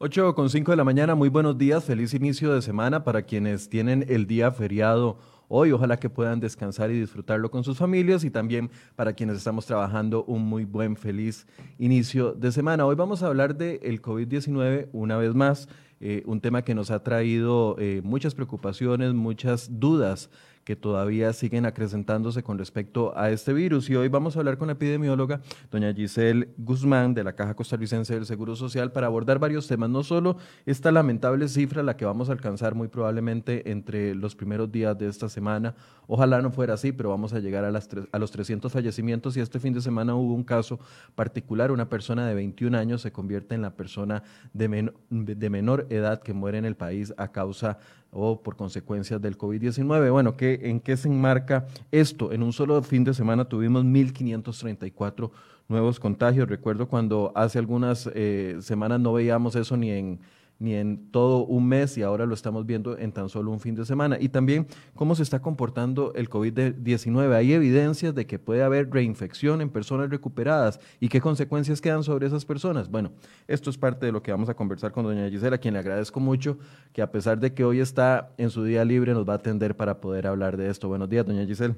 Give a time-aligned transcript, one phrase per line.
[0.00, 3.68] 8 con 5 de la mañana, muy buenos días, feliz inicio de semana para quienes
[3.68, 5.18] tienen el día feriado
[5.48, 5.72] hoy.
[5.72, 10.22] Ojalá que puedan descansar y disfrutarlo con sus familias y también para quienes estamos trabajando
[10.22, 11.48] un muy buen, feliz
[11.80, 12.86] inicio de semana.
[12.86, 16.92] Hoy vamos a hablar del el COVID-19 una vez más, eh, un tema que nos
[16.92, 20.30] ha traído eh, muchas preocupaciones, muchas dudas
[20.68, 23.88] que todavía siguen acrecentándose con respecto a este virus.
[23.88, 28.12] Y hoy vamos a hablar con la epidemióloga, doña Giselle Guzmán, de la Caja Costarricense
[28.12, 32.28] del Seguro Social, para abordar varios temas, no solo esta lamentable cifra, la que vamos
[32.28, 35.74] a alcanzar muy probablemente entre los primeros días de esta semana.
[36.06, 39.40] Ojalá no fuera así, pero vamos a llegar a, las a los 300 fallecimientos y
[39.40, 40.78] este fin de semana hubo un caso
[41.14, 44.22] particular, una persona de 21 años se convierte en la persona
[44.52, 47.78] de, de menor edad que muere en el país a causa
[48.10, 50.10] o por consecuencias del COVID-19.
[50.10, 52.32] Bueno, ¿qué, ¿en qué se enmarca esto?
[52.32, 55.30] En un solo fin de semana tuvimos 1.534
[55.68, 56.48] nuevos contagios.
[56.48, 60.20] Recuerdo cuando hace algunas eh, semanas no veíamos eso ni en
[60.58, 63.74] ni en todo un mes y ahora lo estamos viendo en tan solo un fin
[63.74, 64.16] de semana.
[64.20, 67.32] Y también cómo se está comportando el COVID-19.
[67.34, 72.26] Hay evidencias de que puede haber reinfección en personas recuperadas y qué consecuencias quedan sobre
[72.26, 72.90] esas personas.
[72.90, 73.12] Bueno,
[73.46, 75.80] esto es parte de lo que vamos a conversar con doña Gisela, a quien le
[75.80, 76.58] agradezco mucho
[76.92, 79.76] que a pesar de que hoy está en su día libre nos va a atender
[79.76, 80.88] para poder hablar de esto.
[80.88, 81.76] Buenos días, doña Gisela.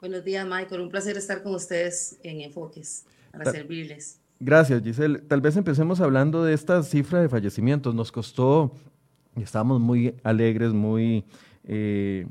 [0.00, 0.80] Buenos días, Michael.
[0.80, 4.20] Un placer estar con ustedes en Enfoques para servirles.
[4.38, 5.18] Gracias, Giselle.
[5.20, 7.94] Tal vez empecemos hablando de esta cifra de fallecimientos.
[7.94, 8.72] Nos costó,
[9.34, 11.24] y estamos muy alegres, muy
[11.64, 12.26] eh,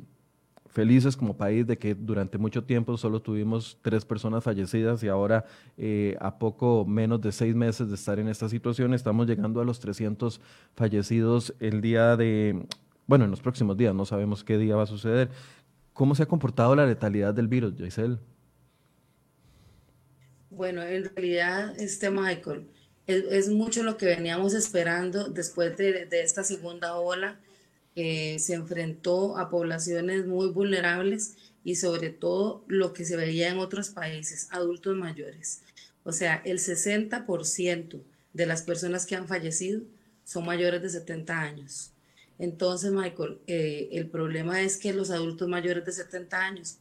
[0.68, 5.46] felices como país de que durante mucho tiempo solo tuvimos tres personas fallecidas y ahora
[5.78, 9.66] eh, a poco menos de seis meses de estar en esta situación estamos llegando a
[9.66, 10.42] los 300
[10.76, 12.68] fallecidos el día de,
[13.08, 15.30] bueno, en los próximos días, no sabemos qué día va a suceder.
[15.94, 18.18] ¿Cómo se ha comportado la letalidad del virus, Giselle?
[20.56, 22.66] Bueno, en realidad, este Michael,
[23.08, 27.40] es, mucho lo que veníamos esperando después de, esta segunda ola.
[27.94, 33.58] que se enfrentó a poblaciones muy vulnerables y sobre todo lo que se veía en
[33.60, 35.62] otros países, adultos mayores.
[36.04, 38.02] O sea, el 60%
[38.34, 39.82] de las personas que han fallecido
[40.24, 41.92] son mayores de 70 años.
[42.40, 46.78] Entonces, Michael, eh, el problema es que los adultos mayores de 70 años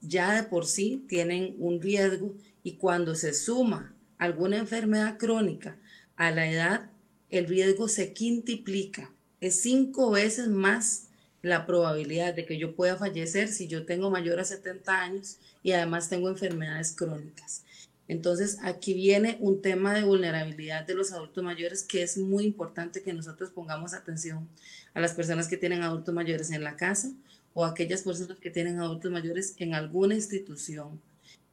[0.00, 5.76] ya de por sí tienen un riesgo y cuando se suma alguna enfermedad crónica
[6.16, 6.90] a la edad,
[7.30, 9.10] el riesgo se quintuplica.
[9.40, 11.08] Es cinco veces más
[11.42, 15.72] la probabilidad de que yo pueda fallecer si yo tengo mayor a 70 años y
[15.72, 17.64] además tengo enfermedades crónicas.
[18.08, 23.02] Entonces, aquí viene un tema de vulnerabilidad de los adultos mayores que es muy importante
[23.02, 24.48] que nosotros pongamos atención
[24.94, 27.12] a las personas que tienen adultos mayores en la casa
[27.54, 31.00] o aquellas personas que tienen adultos mayores en alguna institución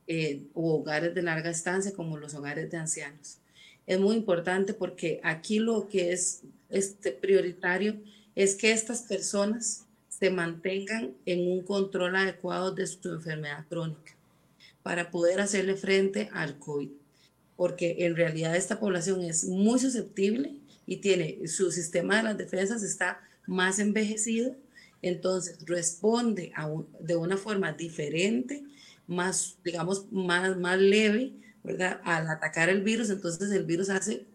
[0.07, 3.39] eh, o hogares de larga estancia como los hogares de ancianos.
[3.85, 7.97] Es muy importante porque aquí lo que es este, prioritario
[8.35, 14.15] es que estas personas se mantengan en un control adecuado de su enfermedad crónica
[14.81, 16.89] para poder hacerle frente al COVID.
[17.55, 20.53] Porque en realidad esta población es muy susceptible
[20.85, 24.55] y tiene su sistema de las defensas está más envejecido,
[25.01, 26.53] entonces responde
[26.99, 28.63] de una forma diferente
[29.07, 31.33] más, digamos, más, más leve,
[31.63, 32.01] ¿verdad?
[32.03, 34.25] Al atacar el virus, entonces el virus hace,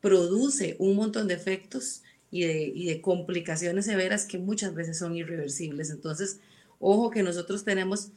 [0.00, 5.16] produce un montón de efectos y de, y de complicaciones severas que muchas veces son
[5.16, 5.90] irreversibles.
[5.90, 6.40] Entonces,
[6.78, 8.10] ojo que nosotros tenemos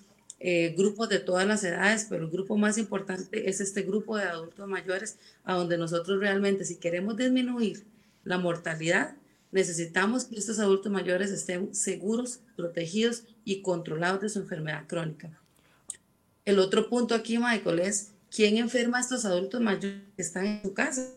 [0.43, 4.23] eh, grupos de todas las edades, pero el grupo más importante es este grupo de
[4.23, 7.83] adultos mayores, a donde nosotros realmente, si queremos disminuir
[8.23, 9.15] la mortalidad,
[9.51, 15.40] necesitamos que estos adultos mayores estén seguros, protegidos y controlados de su enfermedad crónica.
[16.51, 20.61] El otro punto aquí, Michael, es quién enferma a estos adultos mayores que están en
[20.61, 21.07] su casa.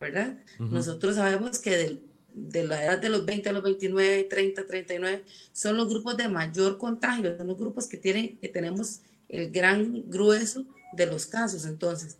[0.00, 0.36] ¿Verdad?
[0.58, 2.00] Nosotros sabemos que
[2.34, 6.28] de la edad de los 20 a los 29, 30, 39, son los grupos de
[6.28, 11.64] mayor contagio, son los grupos que, tienen, que tenemos el gran grueso de los casos.
[11.64, 12.18] Entonces,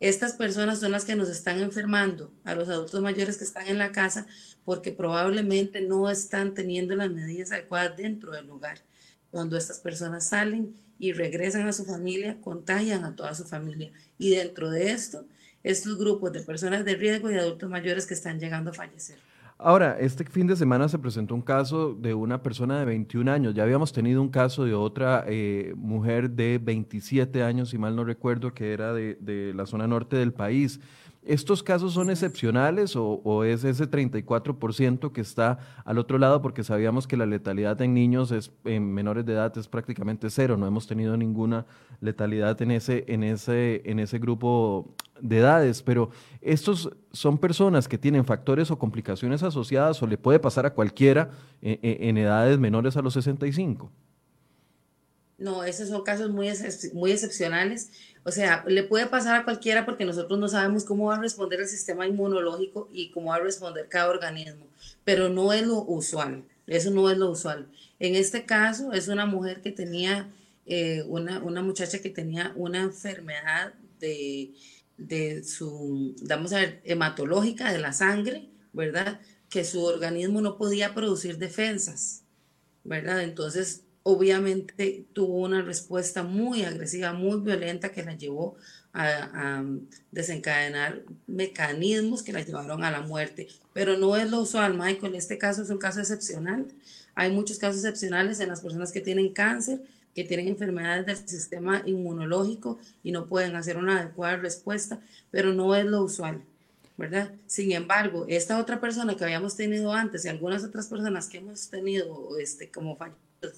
[0.00, 3.78] estas personas son las que nos están enfermando a los adultos mayores que están en
[3.78, 4.26] la casa
[4.66, 8.82] porque probablemente no están teniendo las medidas adecuadas dentro del hogar.
[9.30, 13.90] Cuando estas personas salen y regresan a su familia, contagian a toda su familia.
[14.18, 15.24] Y dentro de esto,
[15.62, 19.18] estos grupos de personas de riesgo y adultos mayores que están llegando a fallecer.
[19.62, 23.54] Ahora, este fin de semana se presentó un caso de una persona de 21 años.
[23.54, 28.02] Ya habíamos tenido un caso de otra eh, mujer de 27 años, si mal no
[28.02, 30.80] recuerdo, que era de, de la zona norte del país.
[31.22, 36.40] ¿Estos casos son excepcionales o, es ese 34% que está al otro lado?
[36.40, 40.56] Porque sabíamos que la letalidad en niños es, en menores de edad es prácticamente cero.
[40.56, 41.66] No hemos tenido ninguna
[42.00, 46.08] letalidad en ese, en ese, en ese grupo de edades, pero
[46.40, 51.30] estos son personas que tienen factores o complicaciones asociadas o le puede pasar a cualquiera
[51.60, 53.90] en, en edades menores a los 65.
[55.40, 56.48] No, esos son casos muy,
[56.92, 57.90] muy excepcionales.
[58.22, 61.60] O sea, le puede pasar a cualquiera porque nosotros no sabemos cómo va a responder
[61.60, 64.66] el sistema inmunológico y cómo va a responder cada organismo,
[65.04, 66.44] pero no es lo usual.
[66.66, 67.68] Eso no es lo usual.
[67.98, 70.30] En este caso, es una mujer que tenía,
[70.66, 74.54] eh, una, una, muchacha que tenía una enfermedad de,
[74.96, 79.20] de su, vamos a ver, hematológica de la sangre, ¿verdad?
[79.48, 82.22] Que su organismo no podía producir defensas,
[82.84, 83.22] ¿verdad?
[83.22, 88.56] Entonces, obviamente tuvo una respuesta muy agresiva, muy violenta que la llevó
[88.92, 89.62] a,
[90.10, 93.48] desencadenar mecanismos que la llevaron a la muerte.
[93.72, 95.14] Pero no es lo usual, Michael.
[95.14, 96.66] Este caso es un caso excepcional.
[97.14, 99.80] Hay muchos casos excepcionales en las personas que tienen cáncer,
[100.14, 105.00] que tienen enfermedades del sistema inmunológico y no pueden hacer una adecuada respuesta,
[105.30, 106.42] pero no es lo usual.
[106.96, 107.32] ¿verdad?
[107.46, 111.70] Sin embargo, esta otra persona que habíamos tenido antes y algunas otras personas que hemos
[111.70, 112.98] tenido este, como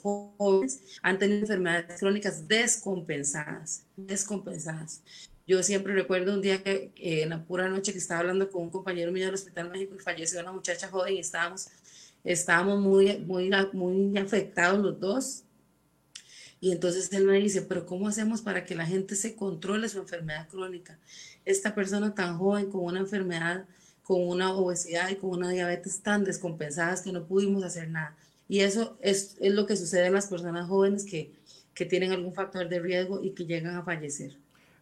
[0.03, 5.03] jóvenes han tenido enfermedades crónicas descompensadas, descompensadas.
[5.47, 8.71] Yo siempre recuerdo un día que en la pura noche que estaba hablando con un
[8.71, 11.69] compañero mío del Hospital México y falleció una muchacha joven y estábamos,
[12.23, 15.45] estábamos muy, muy, muy afectados los dos.
[16.61, 19.99] Y entonces él me dice, pero ¿cómo hacemos para que la gente se controle su
[19.99, 20.97] enfermedad crónica?
[21.45, 23.67] Esta persona tan joven con una enfermedad,
[24.05, 28.17] con una obesidad y con una diabetes tan descompensadas que no pudimos hacer nada.
[28.53, 31.33] Y eso es, es lo que sucede en las personas jóvenes que,
[31.73, 34.37] que, tienen algún factor de riesgo y que llegan a fallecer.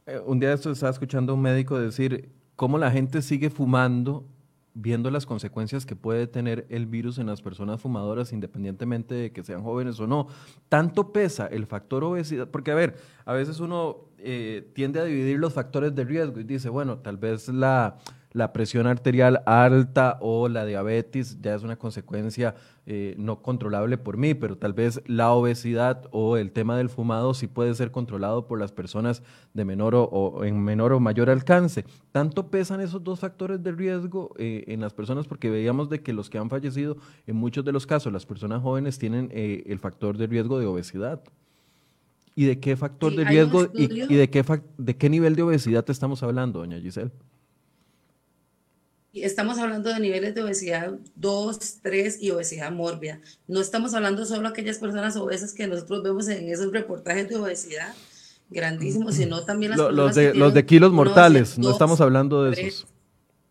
[0.06, 4.26] Eh, un día esto estaba escuchando a un médico decir cómo la gente sigue fumando
[4.75, 9.44] viendo las consecuencias que puede tener el virus en las personas fumadoras, independientemente de que
[9.44, 10.26] sean jóvenes o no.
[10.69, 15.38] Tanto pesa el factor obesidad, porque a ver, a veces uno eh, tiende a dividir
[15.38, 17.99] los factores de riesgo y dice, bueno, tal vez la,
[18.32, 22.55] la presión arterial alta o la diabetes ya es una consecuencia
[22.87, 27.35] eh, no controlable por mí, pero tal vez la obesidad o el tema del fumado
[27.35, 29.23] sí puede ser controlado por las personas
[29.53, 31.85] de menor o, en menor o mayor alcance.
[32.12, 35.27] ¿Tanto pesan esos dos factores de riesgo eh, en las personas?
[35.27, 36.96] Porque veíamos de que los que han fallecido,
[37.27, 40.67] en muchos de los casos, las personas jóvenes tienen eh, el factor de riesgo de
[40.67, 41.20] obesidad.
[42.37, 44.44] ¿Y de qué factor de riesgo y, y, de, qué
[44.79, 47.10] de qué nivel de obesidad estamos hablando, doña Giselle?
[49.12, 53.20] Estamos hablando de niveles de obesidad 2, 3 y obesidad mórbida.
[53.48, 57.36] No estamos hablando solo de aquellas personas obesas que nosotros vemos en esos reportajes de
[57.36, 57.93] obesidad
[58.50, 62.86] grandísimos, sino también las los de, los de kilos mortales, no estamos hablando de esos.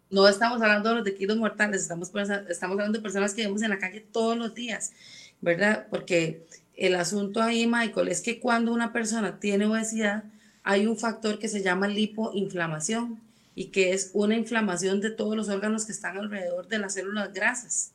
[0.10, 2.10] No estamos hablando de los de kilos mortales, estamos,
[2.50, 4.94] estamos hablando de personas que vemos en la calle todos los días,
[5.42, 5.88] ¿verdad?
[5.90, 10.24] Porque el asunto ahí, Michael, es que cuando una persona tiene obesidad,
[10.64, 13.20] hay un factor que se llama lipoinflamación
[13.60, 17.34] y que es una inflamación de todos los órganos que están alrededor de las células
[17.34, 17.92] grasas.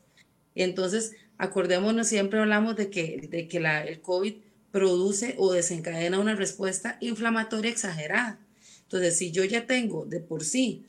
[0.55, 4.35] Entonces, acordémonos, siempre hablamos de que, de que la, el COVID
[4.71, 8.39] produce o desencadena una respuesta inflamatoria exagerada.
[8.83, 10.85] Entonces, si yo ya tengo de por sí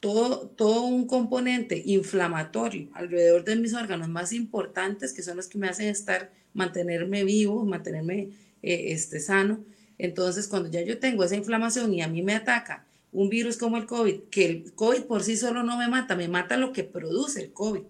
[0.00, 5.58] todo, todo un componente inflamatorio alrededor de mis órganos más importantes, que son los que
[5.58, 8.30] me hacen estar, mantenerme vivo, mantenerme
[8.60, 9.64] eh, este, sano,
[9.98, 12.85] entonces cuando ya yo tengo esa inflamación y a mí me ataca
[13.16, 16.28] un virus como el COVID, que el COVID por sí solo no me mata, me
[16.28, 17.80] mata lo que produce el COVID,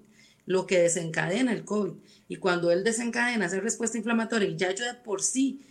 [0.46, 1.94] lo que desencadena el COVID.
[2.28, 5.62] Y cuando él desencadena esa respuesta inflamatoria, y ya yo de por sí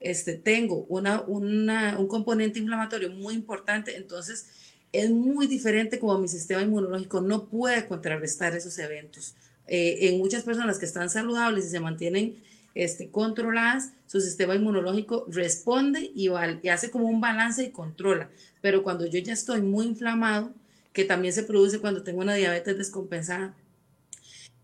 [0.00, 4.48] este, tengo una, un componente inflamatorio muy importante, entonces
[4.90, 9.36] es muy diferente como mi sistema inmunológico no puede contrarrestar esos eventos.
[9.68, 12.42] Eh, en muchas personas que están saludables y se mantienen
[12.74, 16.30] este, controladas, su sistema inmunológico responde y,
[16.62, 18.28] y, hace como un balance y controla.
[18.64, 20.50] Pero cuando yo ya estoy muy inflamado,
[20.94, 23.54] que también se produce cuando tengo una diabetes descompensada,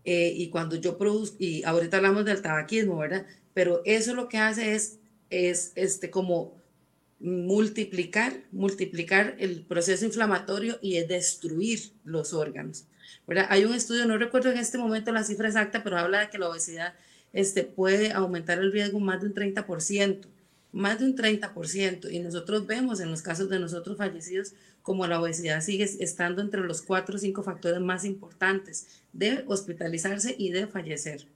[0.05, 3.27] eh, y cuando yo produzco, y ahorita hablamos del tabaquismo, ¿verdad?
[3.53, 4.97] Pero eso lo que hace es,
[5.29, 6.59] es este, como
[7.19, 12.85] multiplicar, multiplicar el proceso inflamatorio y es destruir los órganos.
[13.27, 13.45] ¿verdad?
[13.51, 16.39] Hay un estudio, no recuerdo en este momento la cifra exacta, pero habla de que
[16.39, 16.95] la obesidad
[17.33, 20.25] este, puede aumentar el riesgo más de un 30%,
[20.71, 22.11] más de un 30%.
[22.11, 26.61] Y nosotros vemos en los casos de nosotros fallecidos como la obesidad sigue estando entre
[26.61, 31.27] los cuatro o cinco factores más importantes de hospitalizarse y de fallecer.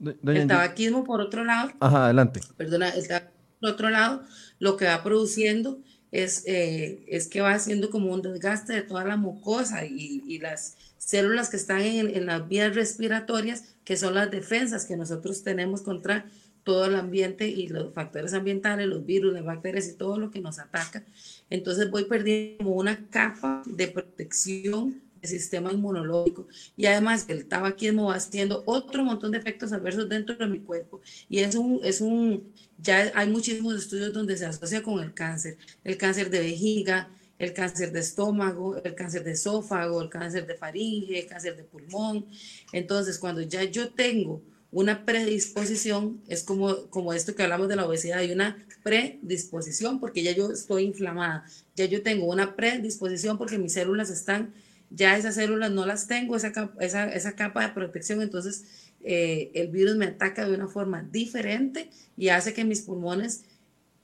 [0.00, 2.40] el tabaquismo, por otro lado, Ajá, adelante.
[2.56, 4.22] Perdona, el tabaquismo, por otro lado,
[4.58, 9.04] lo que va produciendo es, eh, es que va haciendo como un desgaste de toda
[9.04, 14.14] la mucosa y, y las células que están en, en, las vías respiratorias, que son
[14.14, 16.26] las defensas que nosotros tenemos contra
[16.64, 20.40] todo el ambiente y los factores ambientales, los virus, las bacterias y todo lo que
[20.40, 21.04] nos ataca.
[21.50, 26.46] Entonces voy perdiendo como una capa de protección del sistema inmunológico.
[26.76, 31.00] Y además el tabaquismo va haciendo otro montón de efectos adversos dentro de mi cuerpo.
[31.28, 35.56] Y es un, es un, ya hay muchísimos estudios donde se asocia con el cáncer,
[35.84, 40.54] el cáncer de vejiga, el cáncer de estómago, el cáncer de esófago, el cáncer de
[40.54, 42.26] faringe, el cáncer de pulmón.
[42.72, 44.42] Entonces, cuando ya yo tengo
[44.72, 50.22] una predisposición, es como, como esto que hablamos de la obesidad, hay una predisposición porque
[50.22, 51.44] ya yo estoy inflamada,
[51.76, 54.54] ya yo tengo una predisposición porque mis células están,
[54.88, 58.64] ya esas células no las tengo, esa, esa, esa capa de protección, entonces
[59.04, 63.44] eh, el virus me ataca de una forma diferente y hace que mis pulmones,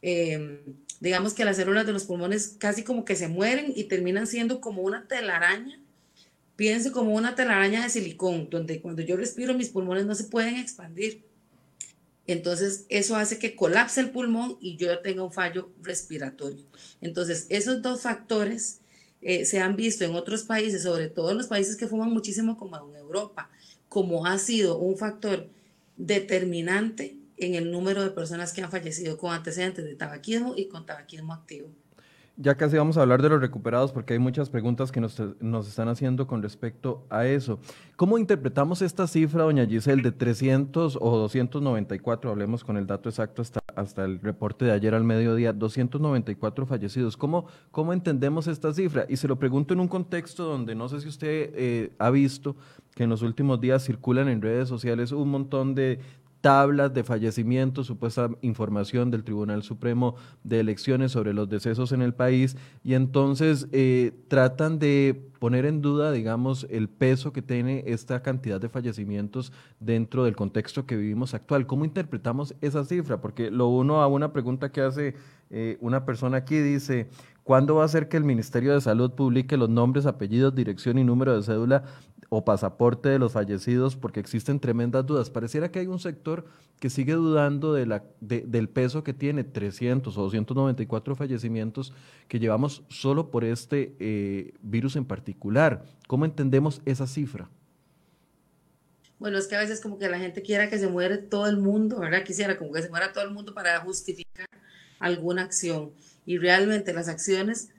[0.02, 0.58] em,
[1.00, 4.60] digamos que las células de los pulmones casi como que se mueren y terminan siendo
[4.60, 5.80] como una telaraña
[6.58, 10.56] Piense como una telaraña de silicón, donde cuando yo respiro mis pulmones no se pueden
[10.56, 11.22] expandir.
[12.26, 16.64] Entonces, eso hace que colapse el pulmón y yo tenga un fallo respiratorio.
[17.00, 18.80] Entonces, esos dos factores
[19.22, 22.56] eh, se han visto en otros países, sobre todo en los países que fuman muchísimo
[22.56, 23.48] como en Europa,
[23.88, 25.48] como ha sido un factor
[25.96, 30.84] determinante en el número de personas que han fallecido con antecedentes de tabaquismo y con
[30.84, 31.70] tabaquismo activo
[32.40, 35.18] ya casi vamos a hablar de los recuperados porque hay muchas preguntas que nos,
[35.68, 37.58] están haciendo con respecto a eso.
[37.96, 43.42] ¿Cómo interpretamos esta cifra, doña Giselle, de 300 o 294, hablemos con el dato exacto
[43.42, 47.16] hasta, hasta el reporte de ayer al mediodía, 294 fallecidos?
[47.16, 49.04] ¿Cómo, ¿Cómo entendemos esta cifra?
[49.08, 52.54] Y se lo pregunto en un contexto donde no sé si usted eh, ha visto
[52.94, 55.98] que en los últimos días circulan en redes sociales un montón de,
[56.40, 60.14] tablas de fallecimientos, supuesta información del Tribunal Supremo
[60.44, 65.82] de Elecciones sobre los decesos en el país, y entonces eh, tratan de poner en
[65.82, 71.34] duda, digamos, el peso que tiene esta cantidad de fallecimientos dentro del contexto que vivimos
[71.34, 71.66] actual.
[71.66, 73.20] ¿Cómo interpretamos esa cifra?
[73.20, 75.14] Porque lo uno a una pregunta que hace
[75.50, 77.08] eh, una persona aquí dice,
[77.48, 81.04] ¿cuándo va a ser que el Ministerio de Salud publique los nombres, apellidos, dirección y
[81.04, 81.84] número de cédula
[82.28, 85.30] o pasaporte de los fallecidos porque existen tremendas dudas.
[85.30, 86.44] Pareciera que hay un sector
[86.78, 91.94] que sigue dudando del peso que tiene 300 o 294 fallecimientos
[92.28, 95.86] que llevamos solo por este eh, virus en particular.
[96.06, 97.48] ¿Cómo entendemos esa cifra?
[99.18, 101.56] Bueno, es que a veces como que la gente quiera que se muere todo el
[101.56, 102.24] mundo, ¿verdad?
[102.24, 104.46] Quisiera como que se muera todo el mundo para justificar
[104.98, 105.92] alguna acción.
[106.28, 107.70] Y realmente las acciones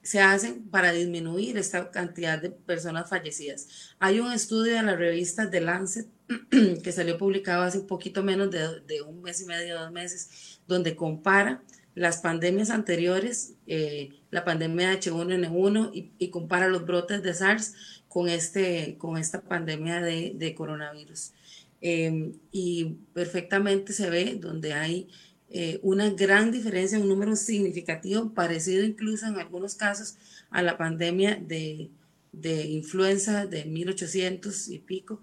[0.00, 3.94] se hacen para disminuir esta cantidad de personas fallecidas.
[3.98, 6.06] Hay un estudio de la revista The Lancet
[6.82, 10.96] que salió publicado hace un poquito menos de, un mes y medio, dos meses, donde
[10.96, 11.62] compara
[11.94, 17.74] las pandemias anteriores, eh, la pandemia de H1N1 y, compara los brotes de SARS
[18.08, 21.32] con, este, con esta pandemia de, coronavirus.
[21.82, 25.10] Eh, y perfectamente se ve donde hay
[25.50, 30.16] eh, una gran diferencia, un número significativo, parecido incluso en algunos casos
[30.50, 31.90] a la pandemia de,
[32.32, 35.20] de influenza de 1800 y pico,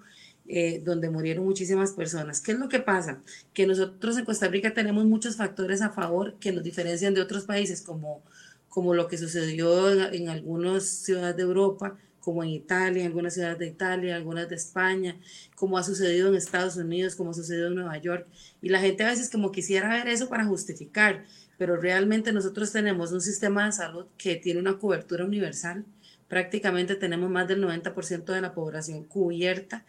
[0.48, 2.42] eh, donde murieron muchísimas personas.
[2.42, 3.22] ¿Qué es lo que pasa?
[3.54, 7.46] Que nosotros en Costa Rica tenemos muchos factores a favor que nos diferencian de otros
[7.46, 8.24] países, como,
[8.70, 13.36] como lo que sucedió en, en algunas ciudades de Europa, como en Italia, en algunas
[13.36, 15.16] ciudades de Italia, algunas de España,
[15.54, 18.26] como ha sucedido en Estados Unidos, como ha sucedido en Nueva York.
[18.64, 21.24] Y la gente a veces como quisiera ver eso para justificar,
[21.60, 25.86] pero realmente nosotros tenemos un sistema de salud que tiene una cobertura universal.
[26.28, 29.86] Prácticamente tenemos más del 90% de la población cubierta.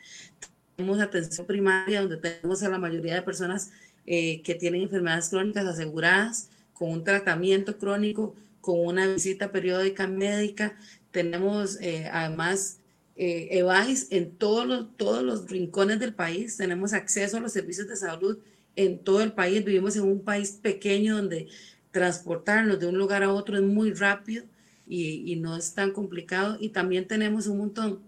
[0.76, 3.70] Tenemos atención primaria, donde tenemos a la mayoría de personas
[4.04, 10.76] eh, que tienen enfermedades crónicas aseguradas, con un tratamiento crónico, con una visita periódica médica,
[11.16, 12.80] tenemos eh, además
[13.16, 13.64] eh,
[14.10, 18.38] en todos los, todos los rincones del país, tenemos acceso a los servicios de salud
[18.76, 21.48] en todo el país, vivimos en un país pequeño donde
[21.90, 24.44] transportarnos de un lugar a otro es muy rápido
[24.86, 26.58] y, y no es tan complicado.
[26.60, 28.02] Y también tenemos un montón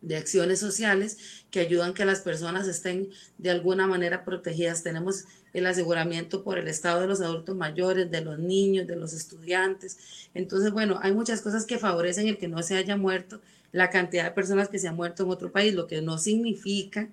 [0.00, 4.82] de acciones sociales que ayudan que las personas estén de alguna manera protegidas.
[4.82, 9.12] Tenemos el aseguramiento por el estado de los adultos mayores, de los niños, de los
[9.12, 10.28] estudiantes.
[10.34, 13.40] Entonces, bueno, hay muchas cosas que favorecen el que no se haya muerto,
[13.72, 17.08] la cantidad de personas que se han muerto en otro país, lo que no significa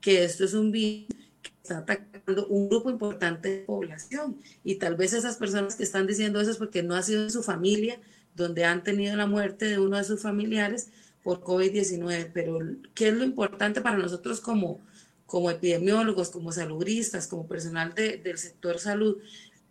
[0.00, 1.08] que esto es un virus
[1.42, 4.36] que está atacando un grupo importante de población.
[4.64, 7.30] Y tal vez esas personas que están diciendo eso es porque no ha sido en
[7.30, 8.00] su familia
[8.34, 10.90] donde han tenido la muerte de uno de sus familiares
[11.22, 12.30] por COVID-19.
[12.32, 12.58] Pero,
[12.94, 14.80] ¿qué es lo importante para nosotros como
[15.30, 19.18] como epidemiólogos, como saludistas, como personal del sector salud,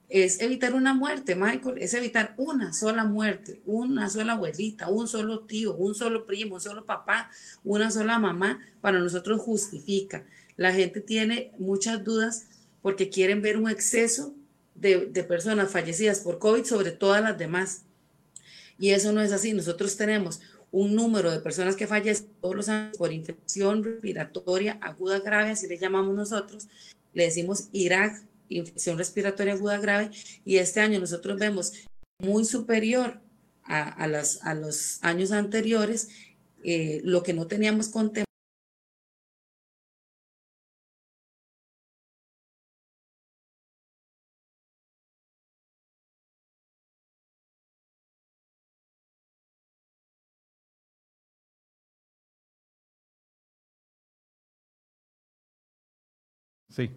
[0.07, 5.41] es evitar una muerte, Michael, es evitar una sola muerte, una sola abuelita, un solo
[5.41, 7.29] tío, un solo primo, un solo papá,
[7.65, 10.23] una sola mamá, para nosotros justifica.
[10.55, 12.47] La gente tiene muchas dudas
[12.81, 14.33] porque quieren ver un exceso
[14.75, 17.83] de, de personas fallecidas por COVID sobre todas las demás.
[18.79, 19.51] Y eso no es así.
[19.51, 20.39] Nosotros tenemos
[20.71, 25.67] un número de personas que fallecen todos los años por infección respiratoria aguda grave, así
[25.67, 26.67] le llamamos nosotros,
[27.13, 30.11] le decimos IRAG, infección respiratoria aguda grave,
[30.45, 31.73] y este año nosotros vemos
[32.19, 33.19] muy superior
[33.63, 36.09] a, a, las, a los años anteriores,
[36.63, 38.28] eh, lo que no teníamos contemplado
[56.79, 56.89] Sí.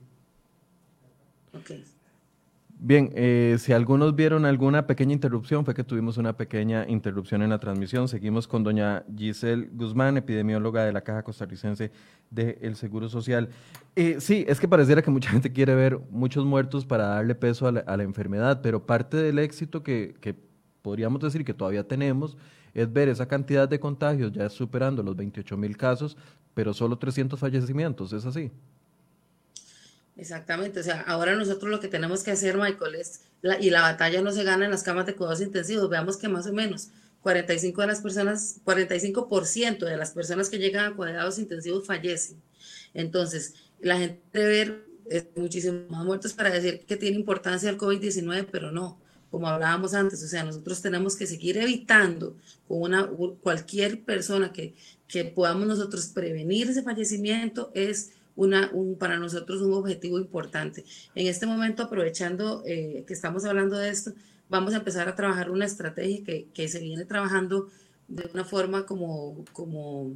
[2.79, 7.51] Bien, eh, si algunos vieron alguna pequeña interrupción, fue que tuvimos una pequeña interrupción en
[7.51, 8.07] la transmisión.
[8.07, 11.91] Seguimos con doña Giselle Guzmán, epidemióloga de la Caja Costarricense
[12.31, 13.51] del Seguro Social.
[13.97, 17.67] Eh, sí, es que pareciera que mucha gente quiere ver muchos muertos para darle peso
[17.67, 20.37] a la, enfermedad, pero parte del éxito que, que,
[20.81, 22.37] podríamos decir que todavía tenemos
[22.75, 26.17] es ver esa cantidad de contagios ya superando los 28 mil casos,
[26.55, 28.51] pero solo 300 fallecimientos, ¿es así?
[30.17, 33.23] Exactamente, o sea, ahora nosotros lo que tenemos que hacer, Michael, es,
[33.61, 36.47] y la batalla no se gana en las camas de cuidados intensivos, veamos que más
[36.47, 36.91] o menos
[37.23, 42.43] 45 de las personas, 45% de las personas que llegan a cuidados intensivos fallecen.
[42.95, 44.87] Entonces, la gente ver
[45.37, 48.99] muchísimos más muertos para decir que tiene importancia el COVID-19, pero no,
[49.31, 52.37] como hablábamos antes, o sea, nosotros tenemos que seguir evitando
[52.69, 53.09] con una,
[53.41, 54.75] cualquier persona que,
[55.09, 60.85] que podamos nosotros prevenir ese fallecimiento es una, un, para nosotros un objetivo importante.
[61.15, 64.13] En este momento, aprovechando eh, que estamos hablando de esto,
[64.49, 67.69] vamos a empezar a trabajar una estrategia que, que se viene trabajando
[68.09, 70.15] de una forma como, como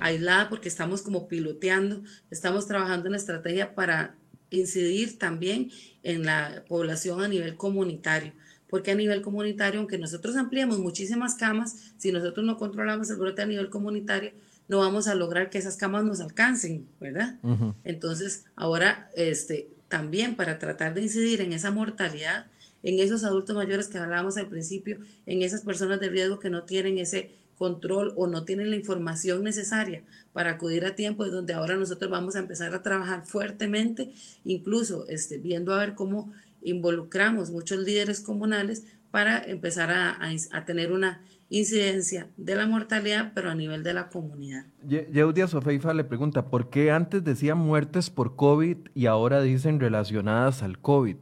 [0.00, 4.16] aislada porque estamos como piloteando, estamos trabajando en estrategia para
[4.50, 5.70] incidir también
[6.02, 8.32] en la población a nivel comunitario
[8.68, 13.42] porque a nivel comunitario, aunque nosotros ampliemos muchísimas camas, si nosotros no controlamos el brote
[13.42, 14.32] a nivel comunitario,
[14.68, 17.38] no vamos a lograr que esas camas nos alcancen, ¿verdad?
[17.84, 22.46] Entonces, ahora, este, también para tratar de incidir en esa mortalidad,
[22.82, 26.64] en esos adultos mayores que hablábamos al principio, en esas personas de riesgo que no
[26.64, 31.54] tienen ese control o no tienen la información necesaria para acudir a tiempo, es donde
[31.54, 34.12] ahora nosotros vamos a empezar a trabajar fuertemente,
[34.44, 40.18] incluso este, viendo a ver cómo involucramos muchos líderes comunales para empezar a,
[40.52, 44.66] a tener una incidencia de la mortalidad, pero a nivel de la comunidad.
[44.86, 50.62] Yeudia Sofeifa le pregunta, ¿por qué antes decían muertes por COVID y ahora dicen relacionadas
[50.62, 51.16] al COVID?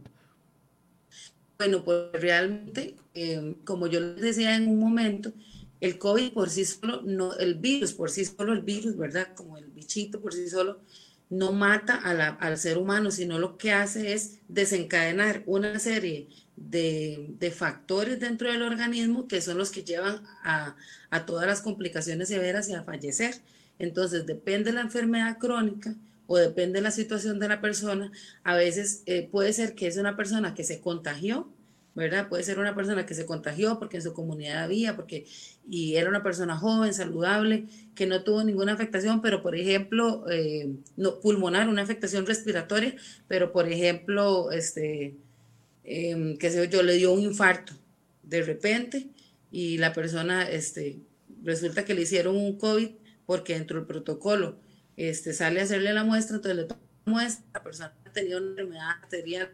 [1.59, 5.33] Bueno, pues realmente, em, como yo les decía en un momento,
[5.81, 9.29] el COVID por sí solo, no, el virus por sí solo, el virus, ¿verdad?
[9.35, 10.81] Como el bichito por sí solo,
[11.29, 18.19] no mata al ser humano, sino lo que hace es desencadenar una serie de, factores
[18.19, 20.77] dentro del organismo que son los que llevan a,
[21.27, 23.35] todas las complicaciones severas y a fallecer.
[23.79, 25.95] Entonces, depende de la enfermedad crónica
[26.27, 28.11] o depende de la situación de la persona.
[28.45, 31.49] A veces eh, puede ser que es una persona que se contagió,
[31.95, 32.29] ¿verdad?
[32.29, 35.27] Puede ser una persona que se contagió porque en su comunidad había, porque
[35.69, 40.75] y era una persona joven, saludable, que no tuvo ninguna afectación, pero por ejemplo, eh,
[40.97, 42.95] no, pulmonar, una afectación respiratoria,
[43.29, 45.17] pero por ejemplo, este,
[45.87, 47.73] eh, que sé yo, le dio un infarto
[48.23, 49.09] de repente
[49.53, 50.99] y la persona, este,
[51.43, 52.91] resulta que le hicieron un COVID
[53.25, 54.59] porque dentro del protocolo
[54.97, 58.51] este, sale a hacerle la muestra, entonces le toma la muestra, la persona tenía una
[58.51, 59.51] enfermedad arterial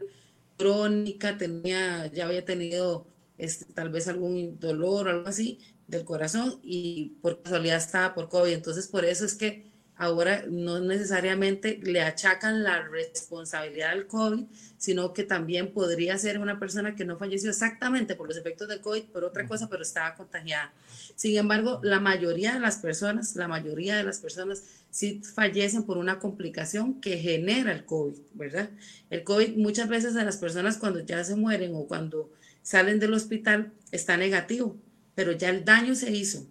[0.57, 6.61] crónica, tenía, ya había tenido este, tal vez algún dolor o algo así del corazón
[6.63, 8.53] y por casualidad estaba por COVID.
[8.53, 9.72] Entonces, por eso es que
[10.03, 16.59] ahora no necesariamente le achacan la responsabilidad del COVID, sino que también podría ser una
[16.59, 20.17] persona que no falleció exactamente por los efectos del COVID, por otra cosa, pero estaba
[20.17, 20.73] contagiada.
[21.15, 25.99] Sin embargo, la mayoría de las personas, la mayoría de las personas sí fallecen por
[25.99, 28.71] una complicación que genera el COVID, ¿verdad?
[29.09, 32.29] El COVID muchas veces en las personas cuando ya se mueren o cuando
[32.61, 34.77] salen del hospital está negativo,
[35.15, 36.45] pero ya el daño se hizo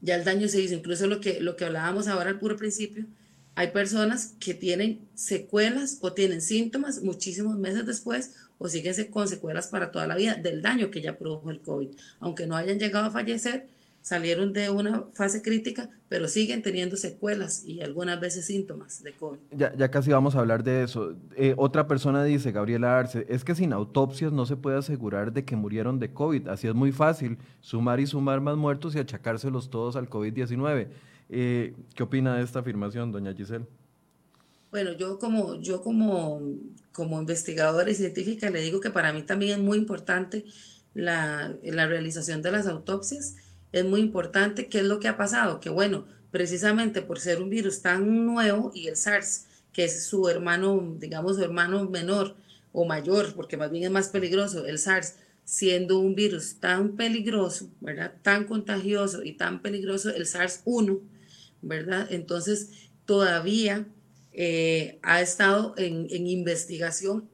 [0.00, 0.74] ya el daño se hizo.
[0.74, 3.06] Incluso lo que, lo que hablábamos ahora al puro principio,
[3.54, 9.66] hay personas que tienen secuelas o tienen síntomas muchísimos meses después o siguen con secuelas
[9.66, 11.88] para toda la vida del daño que ya produjo el COVID.
[12.20, 13.66] Aunque no hayan llegado a fallecer,
[14.02, 19.38] salieron de una fase crítica, pero siguen teniendo secuelas y algunas veces síntomas de COVID.
[19.52, 21.14] Ya, ya casi vamos a hablar de eso.
[21.36, 25.44] Eh, otra persona dice, Gabriela Arce, es que sin autopsias no se puede asegurar de
[25.44, 26.48] que murieron de COVID.
[26.48, 30.88] Así es muy fácil sumar y sumar más muertos y achacárselos todos al COVID-19.
[31.30, 33.66] Eh, ¿Qué opina de esta afirmación, doña Giselle?
[34.72, 36.40] Bueno, yo como, yo como,
[36.92, 40.44] como investigadora y científica le digo que para mí también es muy importante
[40.94, 43.36] la, la realización de las autopsias.
[43.72, 44.68] Es muy importante.
[44.68, 45.60] ¿Qué es lo que ha pasado?
[45.60, 50.28] Que bueno, precisamente por ser un virus tan nuevo y el SARS, que es su
[50.28, 52.36] hermano, digamos, su hermano menor
[52.72, 57.70] o mayor, porque más bien es más peligroso, el SARS, siendo un virus tan peligroso,
[57.80, 58.14] ¿verdad?
[58.22, 61.00] Tan contagioso y tan peligroso, el SARS-1,
[61.60, 62.06] ¿verdad?
[62.10, 63.86] Entonces, todavía
[64.32, 67.28] eh, ha estado en, investigación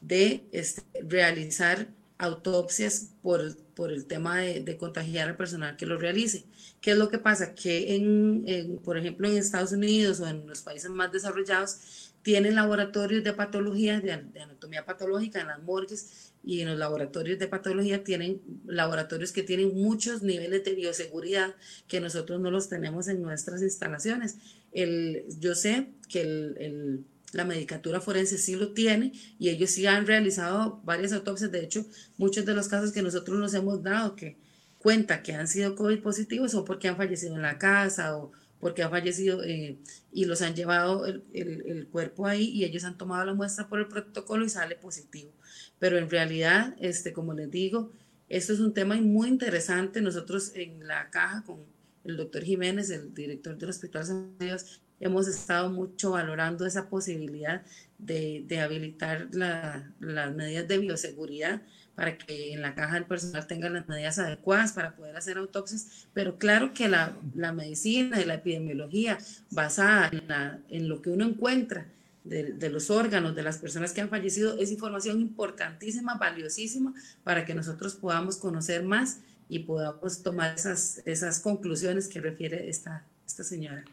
[0.00, 6.44] de este, realizar autopsias por, por el tema de, contagiar al personal que lo realice.
[6.82, 7.54] ¿Qué es lo que pasa?
[7.54, 13.24] Que, en, por ejemplo, en Estados Unidos o en los países más desarrollados, tienen laboratorios
[13.24, 18.04] de patología, de, de anatomía patológica en las morgues y en los laboratorios de patología
[18.04, 21.54] tienen laboratorios que tienen muchos niveles de bioseguridad
[21.88, 24.36] que nosotros no los tenemos en nuestras instalaciones.
[24.72, 30.06] El, yo sé que el, la medicatura forense sí lo tiene y ellos sí han
[30.06, 31.52] realizado varias autopsias.
[31.52, 34.36] De hecho, muchos de los casos que nosotros nos hemos dado que
[34.78, 38.82] cuenta que han sido COVID positivos o porque han fallecido en la casa o porque
[38.82, 39.78] ha fallecido eh,
[40.12, 43.80] y los han llevado el, el, cuerpo ahí y ellos han tomado la muestra por
[43.80, 45.32] el protocolo y sale positivo.
[45.78, 47.90] Pero en realidad, este, como les digo,
[48.28, 50.02] esto es un tema muy interesante.
[50.02, 51.64] Nosotros en la caja con
[52.04, 57.62] el doctor Jiménez, el director del Hospital San Dios, hemos estado mucho valorando esa posibilidad
[57.98, 61.62] de, de habilitar la, las medidas de bioseguridad
[61.94, 66.06] para que en la caja del personal tenga las medidas adecuadas para poder hacer autopsias,
[66.14, 69.18] pero claro que la, la medicina y la epidemiología
[69.50, 71.86] basada en, la, en lo que uno encuentra
[72.24, 77.44] de, de, los órganos de las personas que han fallecido es información importantísima, valiosísima, para
[77.44, 83.42] que nosotros podamos conocer más y podamos tomar esas, esas conclusiones que refiere esta, esta
[83.42, 83.84] señora.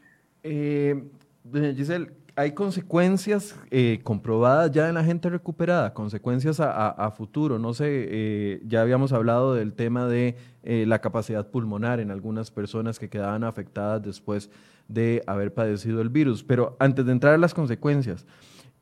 [0.43, 1.03] Eh,
[1.43, 5.93] doña Giselle, ¿hay consecuencias eh, comprobadas ya en la gente recuperada?
[5.93, 7.59] Consecuencias a, futuro.
[7.59, 12.99] No sé, eh, ya habíamos hablado del tema de la capacidad pulmonar en algunas personas
[12.99, 14.49] que quedaban afectadas después
[14.87, 16.43] de haber padecido el virus.
[16.43, 18.25] Pero antes de entrar a las consecuencias,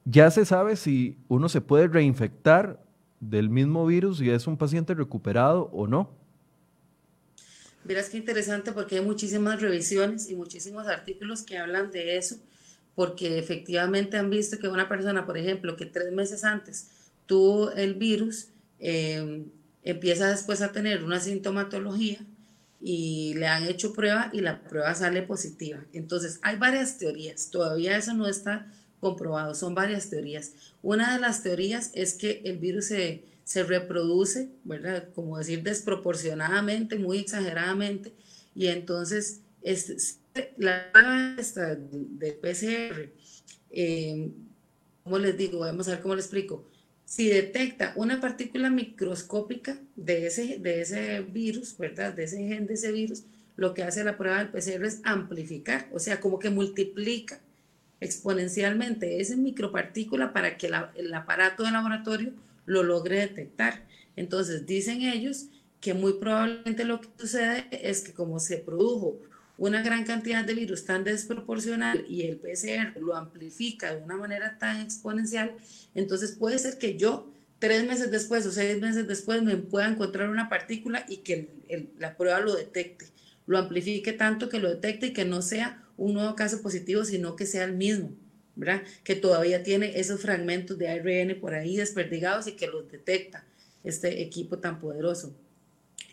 [0.04, 2.84] ¿ya se sabe si uno se puede reinfectar
[3.20, 6.25] del mismo virus y es un paciente recuperado o no?
[7.86, 12.38] Verás qué interesante porque hay muchísimas revisiones y muchísimos artículos que hablan de eso,
[12.96, 16.88] porque efectivamente han visto que una persona, por ejemplo, que tres meses antes
[17.28, 18.48] tuvo el virus,
[18.80, 19.46] em,
[19.84, 22.26] empieza después a tener una sintomatología
[22.82, 25.86] y le han hecho prueba y la prueba sale positiva.
[25.94, 28.66] Entonces, hay varias teorías, todavía eso no está
[29.00, 30.54] comprobado, son varias teorías.
[30.82, 35.08] Una de las teorías es que el virus se se reproduce, ¿verdad?
[35.14, 38.12] Como decir desproporcionadamente, muy exageradamente,
[38.56, 40.20] y entonces es,
[40.58, 43.12] la prueba esta del PCR,
[43.70, 44.32] eh,
[45.04, 45.60] ¿cómo les digo?
[45.60, 46.68] Vamos a ver cómo les explico.
[47.06, 52.14] Si detecta una partícula microscópica de ese, de ese virus, ¿verdad?
[52.14, 53.24] De ese gen de ese virus,
[53.58, 57.40] lo que hace la prueba del PCR es amplificar, o sea, como que multiplica
[58.02, 62.34] exponencialmente esa micropartícula para que el aparato de laboratorio
[62.66, 63.88] lo logre detectar.
[64.16, 65.48] Entonces, dicen ellos
[65.82, 69.20] que muy probablemente lo que sucede es que como se produjo
[69.58, 74.58] una gran cantidad de virus tan desproporcional y el PCR lo amplifica de una manera
[74.58, 75.56] tan exponencial,
[75.94, 80.30] entonces puede ser que yo tres meses después o seis meses después me pueda encontrar
[80.30, 81.50] una partícula y que
[82.00, 83.06] la prueba lo detecte,
[83.48, 87.36] lo amplifique tanto que lo detecte y que no sea un nuevo caso positivo, sino
[87.36, 88.12] que sea el mismo.
[89.04, 93.44] Que todavía tiene esos fragmentos de ARN por ahí desperdigados y que los detecta
[93.84, 95.36] este equipo tan poderoso.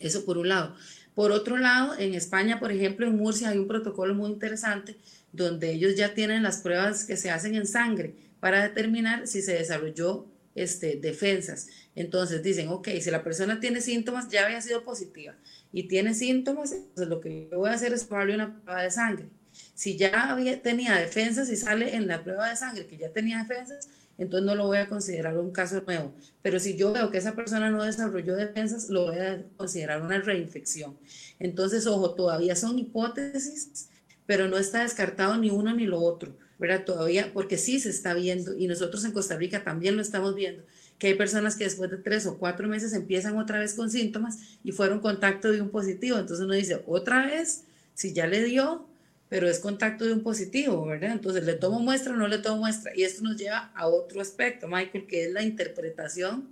[0.00, 0.74] Eso por un lado.
[1.14, 4.96] Por otro lado, en España, por ejemplo, en Murcia hay un protocolo muy interesante
[5.32, 9.54] donde ellos ya tienen las pruebas que se hacen en sangre para determinar si se
[9.54, 11.68] desarrolló este, defensas.
[11.94, 15.34] Entonces dicen, ok, si la persona tiene síntomas, ya había sido positiva
[15.72, 18.90] y tiene síntomas, entonces lo que yo voy a hacer es tomarle una prueba de
[18.90, 19.26] sangre
[19.74, 23.38] si ya había, tenía defensas y sale en la prueba de sangre que ya tenía
[23.38, 26.12] defensas, entonces no lo voy a considerar un caso nuevo.
[26.42, 30.20] Pero si yo veo que esa persona no desarrolló defensas, lo voy a considerar una
[30.20, 30.96] reinfección.
[31.38, 33.88] Entonces, ojo, todavía son hipótesis,
[34.26, 36.84] pero no está descartado ni uno ni lo otro, ¿verdad?
[36.84, 40.62] Todavía, porque sí se está viendo, y nosotros en Costa Rica también lo estamos viendo,
[40.98, 44.38] que hay personas que después de tres o cuatro meses empiezan otra vez con síntomas
[44.62, 46.18] y fueron contacto de un positivo.
[46.18, 48.86] Entonces uno dice, otra vez, si ya le dio,
[49.32, 51.12] pero es contacto de un positivo, ¿verdad?
[51.12, 52.92] Entonces, ¿le tomo muestra o no le tomo muestra?
[52.94, 56.50] Y esto nos lleva a otro aspecto, Michael, que es la interpretación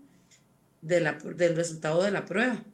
[0.81, 2.65] de la, del resultado de la prueba.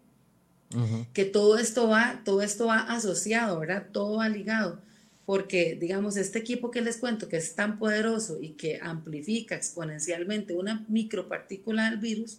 [1.12, 3.88] Que todo esto va, todo esto va asociado, ¿verdad?
[3.90, 4.81] Todo va ligado.
[5.25, 10.55] porque, digamos, este equipo que les cuento, que es tan poderoso y que amplifica exponencialmente
[10.55, 12.38] una micropartícula del virus,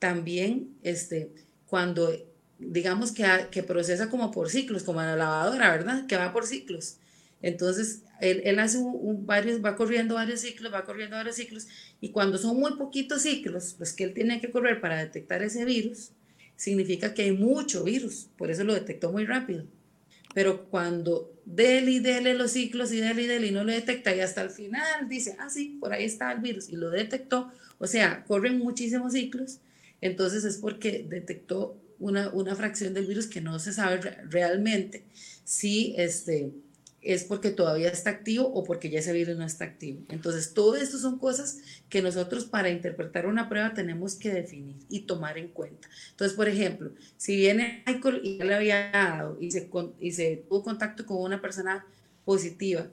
[0.00, 1.30] también, este,
[1.68, 2.10] cuando,
[2.58, 6.08] digamos, que, que procesa como por ciclos, como en la lavadora, ¿verdad?
[6.08, 6.96] Que va por ciclos.
[7.42, 11.66] Entonces, él, él hace un, varios, va corriendo varios ciclos, va corriendo varios ciclos,
[12.00, 15.64] y cuando son muy poquitos ciclos, los que él tiene que correr para detectar ese
[15.64, 16.12] virus,
[16.56, 19.66] significa que hay mucho virus, por eso lo detectó muy rápido.
[20.34, 24.14] Pero cuando dele y dele los ciclos y dele y dele y no lo detecta
[24.14, 27.52] y hasta el final dice, ah, sí, por ahí está el virus y lo detectó,
[27.78, 29.60] o sea, corren muchísimos ciclos,
[30.00, 35.04] entonces es porque detectó una, una fracción del virus que no se sabe realmente
[35.44, 36.52] si este,
[37.04, 40.00] es porque todavía está activo o porque ya ese virus no está activo.
[40.08, 41.58] Entonces, todo esto son cosas
[41.90, 45.88] que nosotros para interpretar una prueba tenemos que definir y tomar en cuenta.
[46.10, 49.68] Entonces, por ejemplo, si viene Michael y ya le había dado y se,
[50.00, 51.86] y tuvo contacto con una persona
[52.24, 52.88] positiva,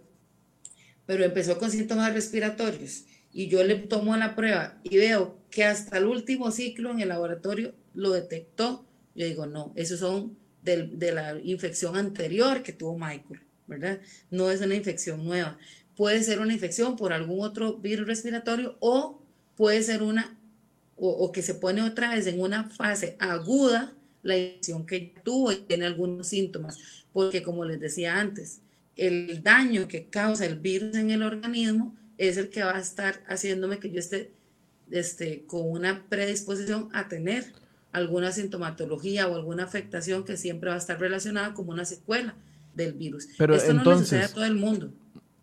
[1.05, 5.97] pero empezó con síntomas respiratorios y yo le tomo la prueba y veo que hasta
[5.97, 11.39] el último ciclo en el laboratorio lo detectó, yo digo, no, esos son de la
[11.43, 13.41] infección anterior que tuvo Michael.
[13.67, 13.99] ¿Verdad?
[14.29, 15.57] No es una infección nueva.
[15.95, 19.21] Puede ser una infección por algún otro virus respiratorio o
[19.55, 20.37] puede ser una,
[20.95, 23.93] o, que se pone otra vez en una fase aguda
[24.23, 26.77] la infección que tuvo y tiene algunos síntomas.
[27.13, 28.61] Porque como les decía antes,
[28.95, 33.23] el daño que causa el virus en el organismo es el que va a estar
[33.27, 34.31] haciéndome que yo esté
[34.91, 37.45] este, con una predisposición a tener
[37.91, 42.35] alguna sintomatología o alguna afectación que siempre va a estar relacionada como una secuela
[42.73, 43.27] del virus.
[43.37, 44.91] Pero Esto entonces, no le sucede a todo el mundo.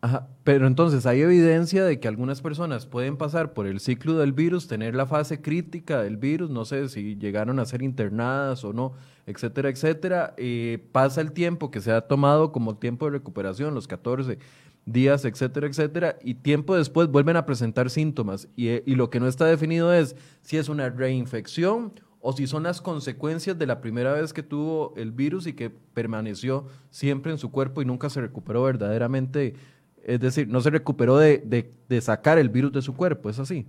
[0.00, 4.32] Ajá, pero entonces hay evidencia de que algunas personas pueden pasar por el ciclo del
[4.32, 8.72] virus, tener la fase crítica del virus, no sé si llegaron a ser internadas o
[8.72, 8.92] no,
[9.26, 10.34] etcétera, etcétera.
[10.36, 14.38] Eh, pasa el tiempo que se ha tomado como tiempo de recuperación, los 14
[14.86, 18.46] días, etcétera, etcétera, y tiempo después vuelven a presentar síntomas.
[18.54, 22.64] Y, y lo que no está definido es si es una reinfección o si son
[22.64, 27.38] las consecuencias de la primera vez que tuvo el virus y que permaneció siempre en
[27.38, 29.54] su cuerpo y nunca se recuperó verdaderamente,
[30.02, 33.66] es decir, no se recuperó de, sacar el virus de su cuerpo, ¿es así?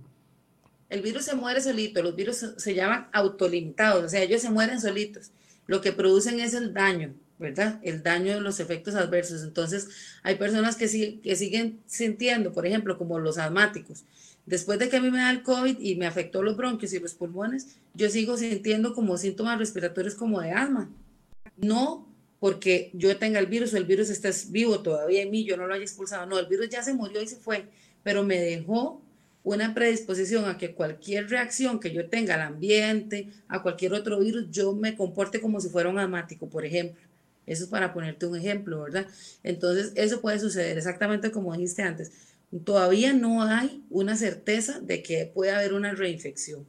[0.88, 4.80] El virus se muere solito, los virus se llaman autolimitados, o sea, ellos se mueren
[4.80, 5.30] solitos.
[5.66, 7.78] Lo que producen es el daño, ¿verdad?
[7.84, 9.44] El daño de los efectos adversos.
[9.44, 9.88] Entonces,
[10.24, 14.04] hay personas que, que siguen sintiendo, por ejemplo, como los asmáticos,
[14.50, 16.98] Después de que a mí me da el COVID y me afectó los bronquios y
[16.98, 20.90] los pulmones, yo sigo sintiendo como síntomas respiratorios como de asma.
[21.56, 22.08] No
[22.40, 25.68] porque yo tenga el virus o el virus esté vivo todavía en mí, yo no
[25.68, 26.26] lo haya expulsado.
[26.26, 27.66] No, el virus ya se murió y se fue,
[28.02, 29.00] pero me dejó
[29.44, 34.50] una predisposición a que cualquier reacción que yo tenga al ambiente, a cualquier otro virus,
[34.50, 37.00] yo me comporte como si fuera un asmático, por ejemplo.
[37.46, 39.06] Eso es para ponerte un ejemplo, ¿verdad?
[39.44, 42.10] Entonces, eso puede suceder exactamente como dijiste antes
[42.64, 46.66] Todavía no hay una certeza de que pueda haber una reinfección,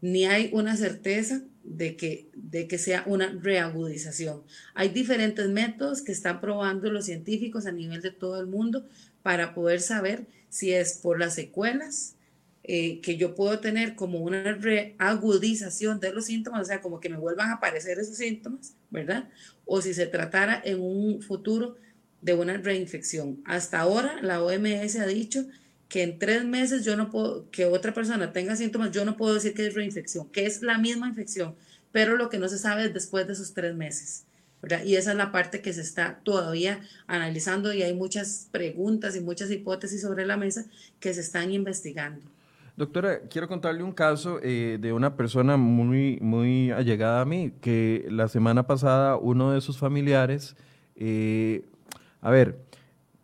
[0.00, 4.42] ni hay una certeza de que, de que sea una reagudización.
[4.74, 8.86] Hay diferentes métodos que están probando los científicos a nivel de todo el mundo
[9.22, 12.16] para poder saber si es por las secuelas
[12.62, 17.08] eh, que yo puedo tener como una reagudización de los síntomas, o sea, como que
[17.08, 19.28] me vuelvan a aparecer esos síntomas, ¿verdad?
[19.64, 21.76] O si se tratara en un futuro
[22.22, 23.42] de una reinfección.
[23.44, 25.44] Hasta ahora la OMS ha dicho
[25.88, 29.34] que en tres meses yo no puedo, que otra persona tenga síntomas, yo no puedo
[29.34, 31.54] decir que es reinfección, que es la misma infección,
[31.92, 34.24] pero lo que no se sabe es después de esos tres meses.
[34.84, 39.20] Y esa es la parte que se está todavía analizando y hay muchas preguntas y
[39.20, 40.66] muchas hipótesis sobre la mesa
[41.00, 42.20] que se están investigando.
[42.76, 48.06] Doctora, quiero contarle un caso eh, de una persona muy, muy allegada a mí, que
[48.10, 50.56] la semana pasada uno de sus familiares
[50.96, 51.64] eh,
[52.20, 52.60] a ver,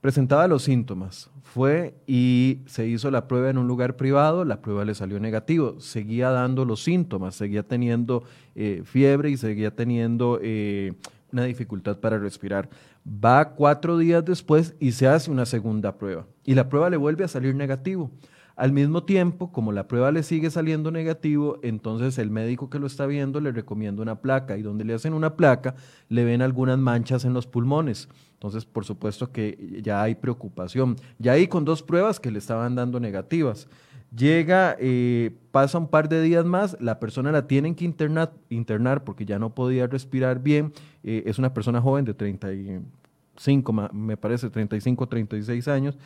[0.00, 4.84] presentaba los síntomas, fue y se hizo la prueba en un lugar privado, la prueba
[4.84, 10.92] le salió negativo, seguía dando los síntomas, seguía teniendo eh, fiebre y seguía teniendo eh,
[11.32, 12.68] una dificultad para respirar.
[13.06, 17.24] Va cuatro días después y se hace una segunda prueba y la prueba le vuelve
[17.24, 18.10] a salir negativo.
[18.56, 22.86] Al mismo tiempo, como la prueba le sigue saliendo negativo, entonces el médico que lo
[22.86, 25.74] está viendo le recomienda una placa y donde le hacen una placa
[26.08, 28.08] le ven algunas manchas en los pulmones.
[28.32, 30.96] Entonces, por supuesto que ya hay preocupación.
[31.18, 33.68] Ya ahí con dos pruebas que le estaban dando negativas.
[34.16, 39.04] Llega, eh, pasa un par de días más, la persona la tienen que internar, internar
[39.04, 40.72] porque ya no podía respirar bien.
[41.02, 45.98] Eh, es una persona joven de 35, me parece, 35, 36 años.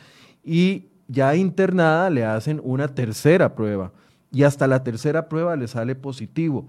[0.43, 3.91] Y ya internada le hacen una tercera prueba
[4.31, 6.67] y hasta la tercera prueba le sale positivo.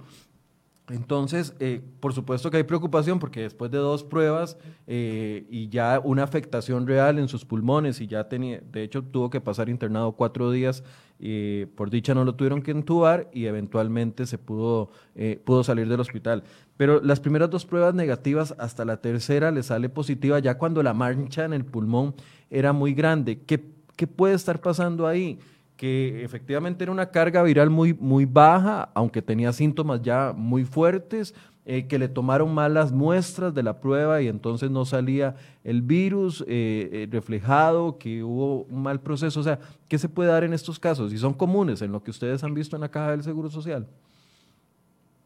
[0.88, 6.00] Entonces, eh, por supuesto que hay preocupación porque después de dos pruebas eh, y ya
[6.02, 10.12] una afectación real en sus pulmones y ya tenía, de hecho tuvo que pasar internado
[10.12, 10.82] cuatro días,
[11.24, 15.88] y por dicha no lo tuvieron que entubar y eventualmente se pudo, eh, pudo salir
[15.88, 16.42] del hospital.
[16.76, 20.94] Pero las primeras dos pruebas negativas, hasta la tercera le sale positiva ya cuando la
[20.94, 22.16] mancha en el pulmón
[22.50, 23.38] era muy grande.
[23.46, 23.64] ¿Qué,
[23.96, 25.38] qué puede estar pasando ahí?
[25.82, 31.34] que efectivamente era una carga viral muy, muy baja, aunque tenía síntomas ya muy fuertes,
[31.64, 36.44] eh, que le tomaron malas muestras de la prueba y entonces no salía el virus
[36.46, 39.40] eh, eh, reflejado, que hubo un mal proceso.
[39.40, 41.12] O sea, ¿qué se puede dar en estos casos?
[41.12, 43.88] Y son comunes en lo que ustedes han visto en la caja del Seguro Social.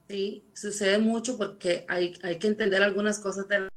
[0.08, 3.68] Sí, sucede mucho porque hay, hay que entender algunas cosas de la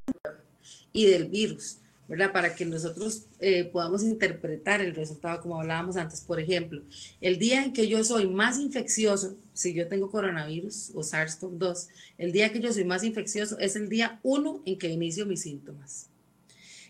[0.92, 1.80] y del virus.
[2.10, 2.32] ¿Verdad?
[2.32, 6.22] Para que nosotros eh, podamos interpretar el resultado como hablábamos antes.
[6.22, 6.82] Por ejemplo,
[7.22, 12.32] el día en que yo soy más infeccioso, si yo tengo coronavirus o SARS-CoV-2, el
[12.32, 16.08] día que yo soy más infeccioso es el día 1 en que inicio mis síntomas.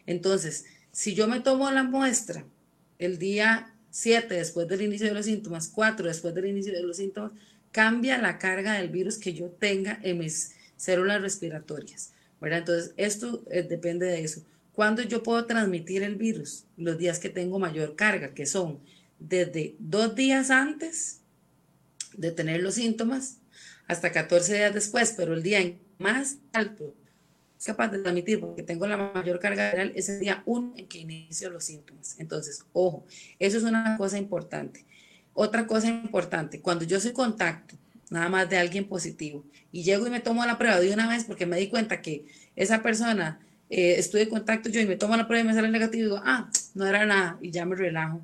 [0.05, 2.45] Entonces, si yo me tomo la muestra
[2.97, 6.95] el día 7 después del inicio de los síntomas, 4 después del inicio de los
[6.95, 7.33] síntomas,
[7.73, 12.13] cambia la carga del virus que yo tenga en mis células respiratorias.
[12.39, 12.59] ¿verdad?
[12.59, 14.43] Entonces, esto eh, depende de eso.
[14.79, 16.63] ¿Cuándo yo puedo transmitir el virus?
[16.77, 18.79] Los días que tengo mayor carga, que son
[19.19, 21.19] desde dos días antes
[22.13, 23.39] de tener los síntomas
[23.87, 25.59] hasta 14 días después, pero el día
[25.97, 26.95] más alto
[27.59, 30.87] es capaz de transmitir porque tengo la mayor carga viral es el día 1 en
[30.87, 32.15] que inicio los síntomas.
[32.17, 33.05] Entonces, ojo,
[33.37, 34.85] eso es una cosa importante.
[35.33, 37.75] Otra cosa importante, cuando yo soy contacto
[38.09, 41.25] nada más de alguien positivo y llego y me tomo la prueba de una vez
[41.25, 45.15] porque me di cuenta que esa persona eh, estoy en contacto yo y me tomo
[45.15, 47.75] la prueba y me sale negativo y digo, ah, no era nada y ya me
[47.75, 48.21] relajo.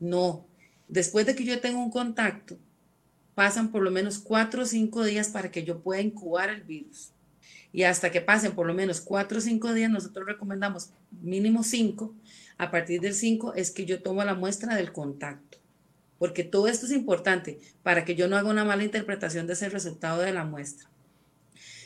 [0.00, 0.46] No,
[0.88, 2.58] después de que yo tengo un contacto,
[3.34, 7.12] pasan por lo menos cuatro o cinco días para que yo pueda incubar el virus.
[7.72, 10.90] Y hasta que pasen por lo menos cuatro o cinco días, nosotros recomendamos
[11.22, 12.14] mínimo cinco.
[12.58, 15.58] A partir del cinco es que yo tomo la muestra del contacto.
[16.18, 19.68] Porque todo esto es importante para que yo no haga una mala interpretación de ese
[19.68, 20.90] resultado de la muestra.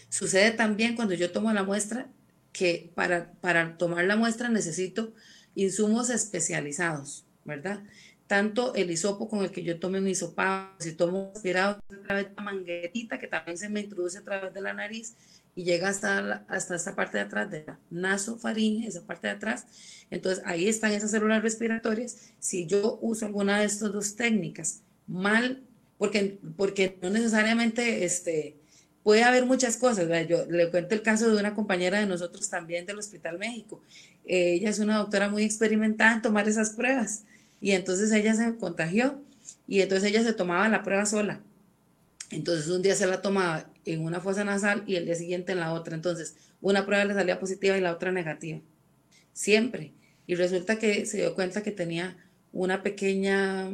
[0.09, 2.09] Sucede también cuando yo tomo la muestra
[2.55, 5.13] que para, para tomar la muestra necesito
[5.57, 7.83] insumos especializados, ¿verdad?
[8.29, 12.29] Tanto el hisopo con el que yo tome un hisopado, si tomo aspirado a través
[12.29, 15.17] de la manguerita que también se me introduce a través de la nariz
[15.57, 19.67] y llega hasta, hasta esta parte de atrás de la nasofaringe, esa parte de atrás.
[20.11, 22.33] Entonces ahí están esas células respiratorias.
[22.39, 25.65] Si yo uso alguna de estas dos técnicas mal,
[25.99, 28.61] porque, porque no necesariamente este,
[29.05, 30.09] puede haber muchas cosas.
[30.27, 33.81] Yo le cuento el caso de una compañera de nosotros también del Hospital México.
[34.25, 37.25] ella es una doctora muy experimentada en tomar esas pruebas
[37.61, 39.23] y entonces ella se contagió
[39.69, 41.41] y entonces ella se tomaba la prueba sola.
[42.31, 45.61] Entonces un día se la tomaba en una fosa nasal y el día siguiente en
[45.61, 45.95] la otra.
[45.95, 48.61] Entonces una prueba le salía positiva y la otra negativa.
[49.35, 49.93] Siempre.
[50.27, 52.17] Y resulta que se dio cuenta que tenía
[52.53, 53.69] una pequeña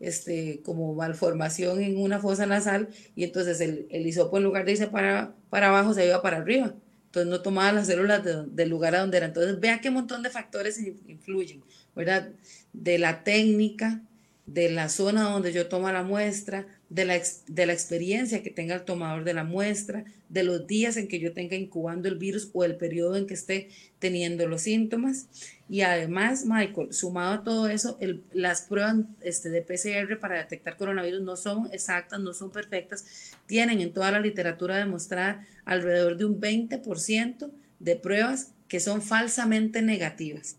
[0.00, 4.72] este, como malformación en una fosa nasal y entonces el, el hisopo en lugar de
[4.72, 6.74] irse para, para abajo se iba para arriba.
[7.06, 9.26] Entonces no tomaba las células del lugar a donde era.
[9.26, 11.62] Entonces vea qué montón de factores influyen,
[11.94, 12.30] ¿verdad?
[12.74, 14.02] De la técnica,
[14.44, 18.74] de la zona donde yo tomo la muestra, de la, de la experiencia que tenga
[18.74, 22.50] el tomador de la muestra, de los días en que yo tenga incubando el virus
[22.52, 23.68] o el periodo en que esté
[23.98, 25.28] teniendo los síntomas.
[25.68, 27.98] Y además, Michael, sumado a todo eso,
[28.32, 33.04] las pruebas este, de PCR para detectar coronavirus no son exactas, no son perfectas.
[33.46, 39.82] Tienen en toda la literatura demostrada alrededor de un 20% de pruebas que son falsamente
[39.82, 40.56] negativas.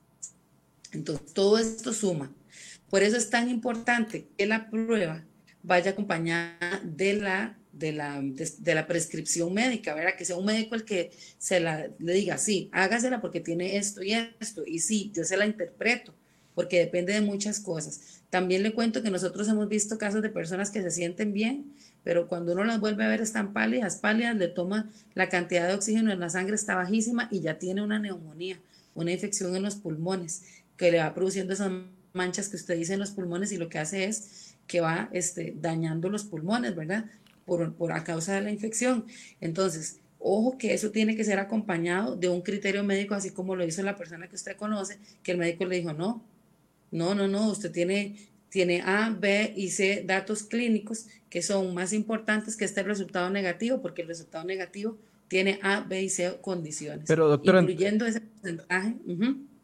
[0.91, 2.31] Entonces, todo esto suma.
[2.89, 5.25] Por eso es tan importante que la prueba
[5.67, 10.15] vaya acompañada de la, de la, de, la prescripción médica, ¿verdad?
[10.17, 14.01] Que sea un médico el que se la, le diga, sí, hágasela porque tiene esto
[14.01, 16.15] y esto, y sí, yo se la interpreto,
[16.55, 18.21] porque depende de muchas cosas.
[18.29, 22.29] También le cuento que nosotros hemos visto casos de personas que se sienten bien, pero
[22.29, 26.13] cuando uno las vuelve a ver están pálidas, pálidas, le toma la cantidad de oxígeno
[26.13, 28.57] en la sangre está bajísima y ya tiene una neumonía,
[28.95, 30.43] una infección en los pulmones,
[30.77, 31.69] que le va produciendo esas
[32.13, 35.55] manchas que usted dice en los pulmones y lo que hace es que va este,
[35.59, 37.05] dañando los pulmones, ¿verdad?
[37.45, 39.05] Por, por a causa de la infección.
[39.39, 43.65] Entonces, ojo que eso tiene que ser acompañado de un criterio médico, así como lo
[43.65, 46.23] hizo la persona que usted conoce, que el médico le dijo, no,
[46.91, 48.17] no, no, no, usted tiene,
[48.49, 53.81] tiene A, B y C datos clínicos que son más importantes que este resultado negativo,
[53.81, 54.97] porque el resultado negativo
[55.27, 57.05] tiene A, B y C condiciones.
[57.07, 58.95] Pero doctora, incluyendo ese porcentaje.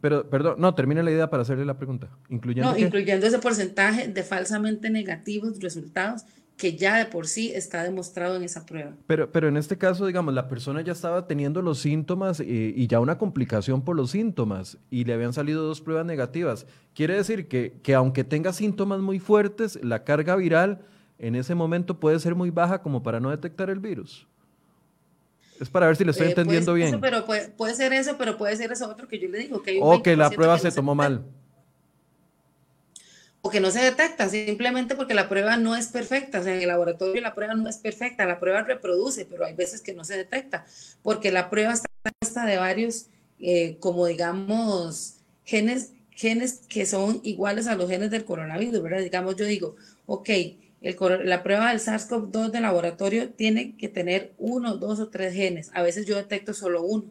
[0.04, 2.10] Pero, perdón, no, termine la idea para hacerle la pregunta.
[2.28, 6.26] Incluyendo, no, incluyendo ese porcentaje de falsamente negativos resultados
[6.58, 8.92] que ya de por sí está demostrado en esa prueba.
[9.08, 12.86] Pero, pero en este caso, digamos, la persona ya estaba teniendo los síntomas eh, y
[12.88, 16.66] ya una complicación por los síntomas y le habían salido dos pruebas negativas.
[16.94, 20.82] Quiere decir que, que aunque tenga síntomas muy fuertes, la carga viral
[21.18, 24.28] en ese momento puede ser muy baja como para no detectar el virus.
[25.60, 27.00] Es para ver si le estoy eh, entendiendo bien.
[27.00, 29.62] pero puede, ser eso, pero puede ser eso otro que yo le digo.
[29.62, 31.24] Que o que la prueba se tomó mal
[33.46, 36.40] o que no se detecta, simplemente porque la prueba no es perfecta.
[36.40, 39.54] O sea, en el laboratorio la prueba no es perfecta, la prueba reproduce, pero hay
[39.54, 40.66] veces que no se detecta,
[41.02, 43.08] porque la prueba está compuesta de varios,
[43.42, 49.02] eh, como digamos, genes, genes que son iguales a los genes del coronavirus, ¿verdad?
[49.02, 49.76] Digamos, yo digo,
[50.06, 50.30] ok,
[50.84, 55.72] la prueba del SARS-CoV-2 del laboratorio tiene que tener uno, dos o tres genes.
[55.74, 57.06] A veces yo detecto solo uno.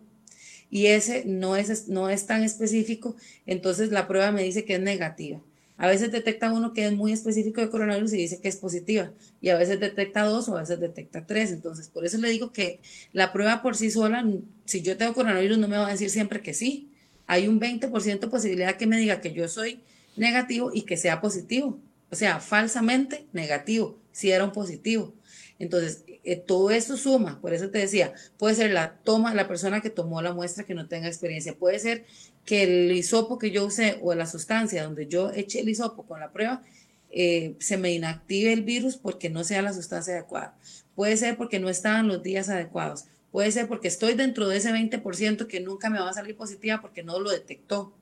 [0.71, 3.17] Y ese no es, no es tan específico,
[3.47, 5.41] entonces la prueba me dice que es negativa.
[5.77, 9.11] A veces detecta uno que es muy específico de coronavirus y dice que es positiva,
[9.41, 11.51] y a veces detecta dos o a veces detecta tres.
[11.51, 12.81] Entonces, por eso le digo que
[13.13, 14.25] la prueba por sí sola,
[14.65, 16.89] si yo tengo coronavirus, no me va a decir siempre que sí.
[17.27, 19.81] Hay un 20% posibilidad que me diga que yo soy
[20.17, 21.81] negativo y que sea positivo.
[22.13, 25.15] O sea, falsamente negativo, si era un positivo.
[25.59, 29.81] Entonces, eh, todo eso suma, por eso te decía, puede ser la toma, la persona
[29.81, 32.05] que tomó la muestra que no tenga experiencia, puede ser
[32.45, 36.21] que el hisopo que yo usé o la sustancia donde yo eché el hisopo con
[36.21, 36.63] la prueba,
[37.11, 40.59] eh, se me inactive el virus porque no sea la sustancia adecuada.
[40.95, 43.07] Puede ser porque no estaban los días adecuados.
[43.31, 46.83] Puede ser porque estoy dentro de ese 20% que nunca me va a salir positiva
[46.83, 47.95] porque no lo detectó.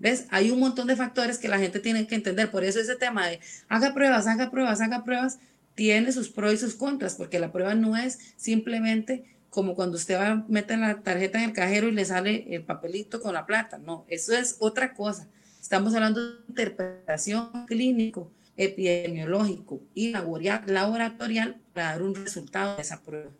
[0.00, 0.26] ¿Ves?
[0.30, 2.50] Hay un montón de factores que la gente tiene que entender.
[2.50, 3.38] Por eso ese tema de
[3.68, 5.38] haga pruebas, haga pruebas, haga pruebas,
[5.74, 10.16] tiene sus pros y sus contras, porque la prueba no es simplemente como cuando usted
[10.16, 13.44] va a meter la tarjeta en el cajero y le sale el papelito con la
[13.44, 13.78] plata.
[13.78, 15.28] No, eso es otra cosa.
[15.60, 23.30] Estamos hablando de interpretación clínico, epidemiológico y laboratorial para dar un resultado de esa prueba.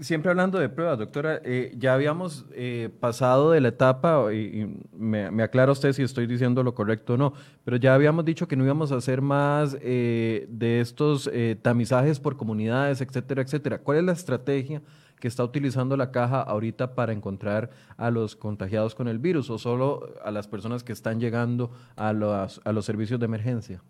[0.00, 5.42] Siempre hablando de pruebas, doctora, eh, ya habíamos eh, pasado de la etapa, y, me,
[5.42, 7.34] aclara usted si estoy diciendo lo correcto o no,
[7.64, 11.30] pero ya habíamos dicho que no íbamos a hacer más eh, de estos
[11.60, 13.78] tamizajes por comunidades, etcétera, etcétera.
[13.78, 14.80] ¿Cuál es la estrategia
[15.18, 19.58] que está utilizando la caja ahorita para encontrar a los contagiados con el virus o
[19.58, 23.82] solo a las personas que están llegando a a los servicios de emergencia?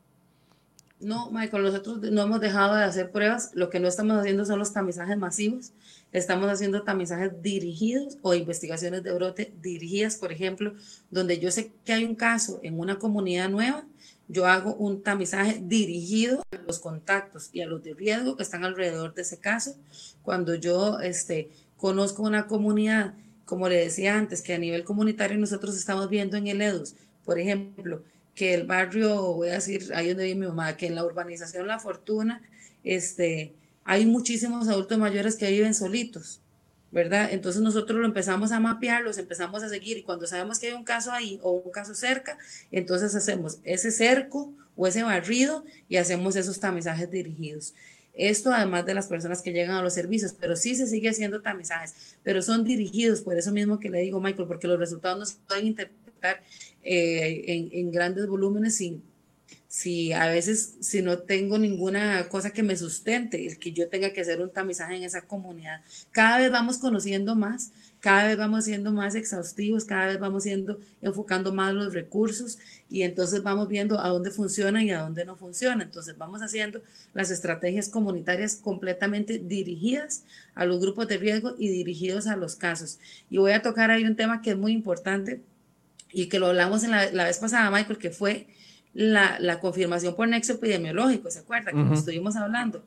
[1.00, 3.50] No, Michael, nosotros no hemos dejado de hacer pruebas.
[3.54, 5.72] Lo que no estamos haciendo son los tamizajes masivos.
[6.12, 10.74] Estamos haciendo tamizajes dirigidos o investigaciones de brote dirigidas, por ejemplo,
[11.10, 13.86] donde yo sé que hay un caso en una comunidad nueva
[14.30, 18.62] yo hago un tamizaje dirigido a los contactos y a los de riesgo que están
[18.64, 19.74] alrededor de ese caso.
[20.22, 25.76] Cuando yo este, conozco una comunidad, como le decía antes, que a nivel comunitario nosotros
[25.76, 26.94] estamos viendo en el EDUS,
[27.24, 28.04] por ejemplo,
[28.40, 31.66] que el barrio, voy a decir, ahí donde vive mi mamá, que en la urbanización
[31.66, 32.40] La Fortuna,
[32.84, 33.52] este,
[33.84, 36.40] hay muchísimos adultos mayores que viven solitos
[36.90, 37.28] ¿verdad?
[37.32, 40.72] Entonces nosotros lo empezamos a mapear, los empezamos a seguir y cuando sabemos que hay
[40.72, 42.38] un caso ahí o un caso cerca,
[42.72, 47.74] entonces hacemos ese cerco o ese barrido y hacemos esos tamizajes dirigidos.
[48.14, 51.42] Esto además de las personas que llegan a los servicios, pero sí se sigue haciendo
[51.42, 55.26] tamizajes, pero son dirigidos, por eso mismo que le digo, Michael, porque los resultados no
[55.26, 56.42] se pueden interpretar
[56.82, 59.02] eh, en, en, grandes volúmenes sin,
[59.70, 64.12] si a veces, si no tengo ninguna cosa que me sustente, el que yo tenga
[64.12, 65.80] que hacer un tamizaje en esa comunidad.
[66.10, 67.70] Cada vez vamos conociendo más,
[68.00, 72.58] cada vez vamos siendo más exhaustivos, cada vez vamos siendo, enfocando más los recursos
[72.88, 75.84] y entonces vamos viendo a dónde funciona y a dónde no funciona.
[75.84, 76.82] Entonces vamos haciendo
[77.14, 80.24] las estrategias comunitarias completamente dirigidas
[80.56, 82.98] a los grupos de riesgo y dirigidos a los casos.
[83.30, 85.42] Y voy a tocar ahí un tema que es muy importante
[86.12, 88.46] y que lo hablamos en la, la vez pasada, Michael, que fue
[88.92, 91.72] la, confirmación por nexo epidemiológico, ¿se acuerda?
[91.72, 92.84] Que estuvimos hablando.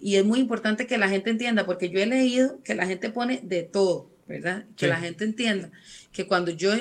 [0.00, 3.10] Y es muy importante que la gente entienda, porque yo he leído que la gente
[3.10, 4.64] pone de todo, ¿verdad?
[4.76, 5.70] Que la gente entienda
[6.12, 6.72] que cuando yo,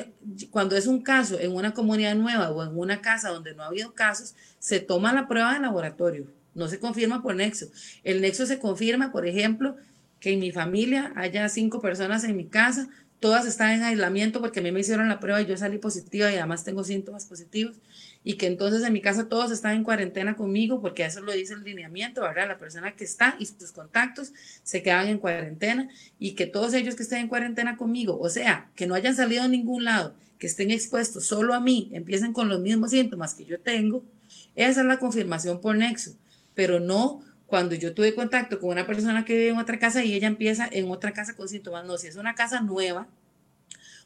[0.50, 3.68] cuando es un caso en una comunidad nueva o en una casa donde no ha
[3.68, 7.68] habido casos, se toma la prueba de laboratorio, no se confirma por nexo.
[8.04, 9.76] El nexo se confirma, por ejemplo,
[10.20, 14.59] que en mi familia haya cinco personas en mi casa, todas están en aislamiento porque
[14.59, 17.76] a mí me hicieron la prueba y yo salí positiva y además tengo síntomas positivos
[18.24, 21.53] y que entonces en mi casa todos están en cuarentena conmigo, porque eso lo dice
[21.53, 22.47] el lineamiento, ¿verdad?
[22.47, 26.95] La persona que está y sus contactos se quedan en cuarentena y que todos ellos
[26.95, 30.47] que estén en cuarentena conmigo, o sea, que no hayan salido a ningún lado, que
[30.47, 34.03] estén expuestos solo a mí, empiecen con los mismos síntomas que yo tengo,
[34.55, 36.15] esa es la confirmación por nexo,
[36.55, 40.14] pero no cuando yo tuve contacto con una persona que vive en otra casa y
[40.14, 43.08] ella empieza en otra casa con síntomas, no, si es una casa nueva,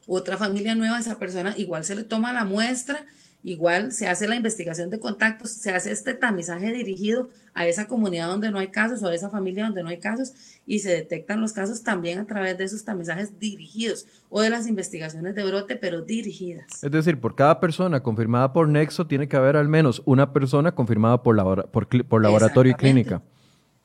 [0.06, 3.04] otra familia nueva, esa persona igual se le toma la muestra
[3.44, 8.26] igual se hace la investigación de contactos, se hace este tamizaje dirigido a esa comunidad
[8.26, 10.32] donde no hay casos o a esa familia donde no hay casos
[10.66, 14.66] y se detectan los casos también a través de esos tamizajes dirigidos o de las
[14.66, 16.82] investigaciones de brote, pero dirigidas.
[16.82, 20.74] Es decir, por cada persona confirmada por Nexo tiene que haber al menos una persona
[20.74, 23.22] confirmada por, por laboratorio y clínica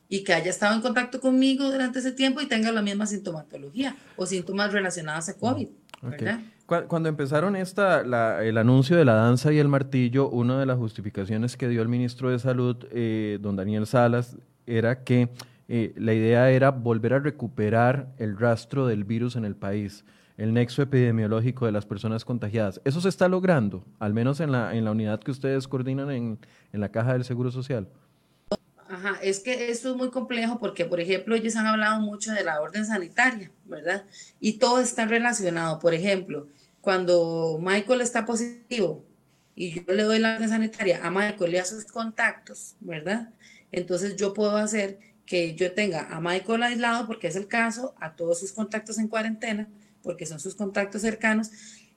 [0.10, 3.95] y que haya estado en contacto conmigo durante ese tiempo y tenga la misma sintomatología
[4.18, 5.68] o síntomas relacionados a COVID.
[6.01, 6.39] ¿verdad?
[6.66, 8.01] Cuando empezaron esta,
[8.41, 11.88] el anuncio de la danza y el martillo, una de las justificaciones que dio el
[11.88, 15.30] ministro de Salud, eh, don Daniel Salas, era que
[15.68, 20.05] eh, la idea era volver a recuperar el rastro del virus en el país,
[20.38, 22.82] el nexo epidemiológico de las personas contagiadas.
[22.86, 26.39] ¿Eso se está logrando, al menos en la, en la unidad que ustedes coordinan en,
[26.72, 27.88] en la Caja del Seguro Social?
[28.90, 32.44] Ajá, es que esto es muy complejo porque, por ejemplo, ellos han hablado mucho de
[32.44, 34.04] la orden sanitaria, ¿verdad?
[34.40, 35.78] Y todo está relacionado.
[35.78, 36.48] Por ejemplo,
[36.82, 39.06] cuando Michael está positivo
[39.54, 43.30] y yo le doy la orden sanitaria a Michael y a sus contactos, ¿verdad?
[43.72, 48.16] Entonces yo puedo hacer que yo tenga a Michael aislado, porque es el caso, a
[48.16, 49.70] todos sus contactos en cuarentena,
[50.02, 51.52] porque son sus contactos cercanos,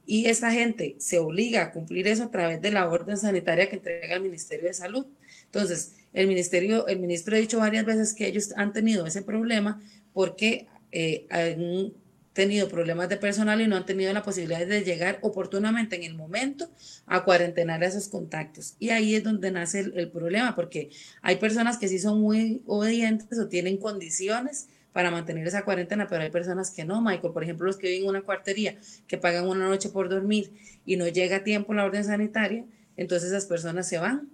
[0.04, 3.76] y esa gente se obliga a cumplir eso a través de la orden sanitaria que
[3.76, 5.06] entrega el Ministerio de Salud.
[5.52, 9.82] Entonces, el ministerio, el ministro ha dicho varias veces que ellos han tenido ese problema
[10.14, 11.92] porque eh, han
[12.32, 16.14] tenido problemas de personal y no han tenido la posibilidad de llegar oportunamente en el
[16.14, 16.70] momento
[17.06, 18.76] a cuarentenar a esos contactos.
[18.78, 20.90] Y ahí es donde nace el, problema, porque
[21.20, 26.22] hay personas que sí son muy obedientes o tienen condiciones para mantener esa cuarentena, pero
[26.22, 29.46] hay personas que no, Michael, por ejemplo, los que viven en una cuartería, que pagan
[29.46, 30.52] una noche por dormir
[30.84, 32.64] y no llega a tiempo la orden sanitaria,
[32.96, 34.30] entonces esas personas se van,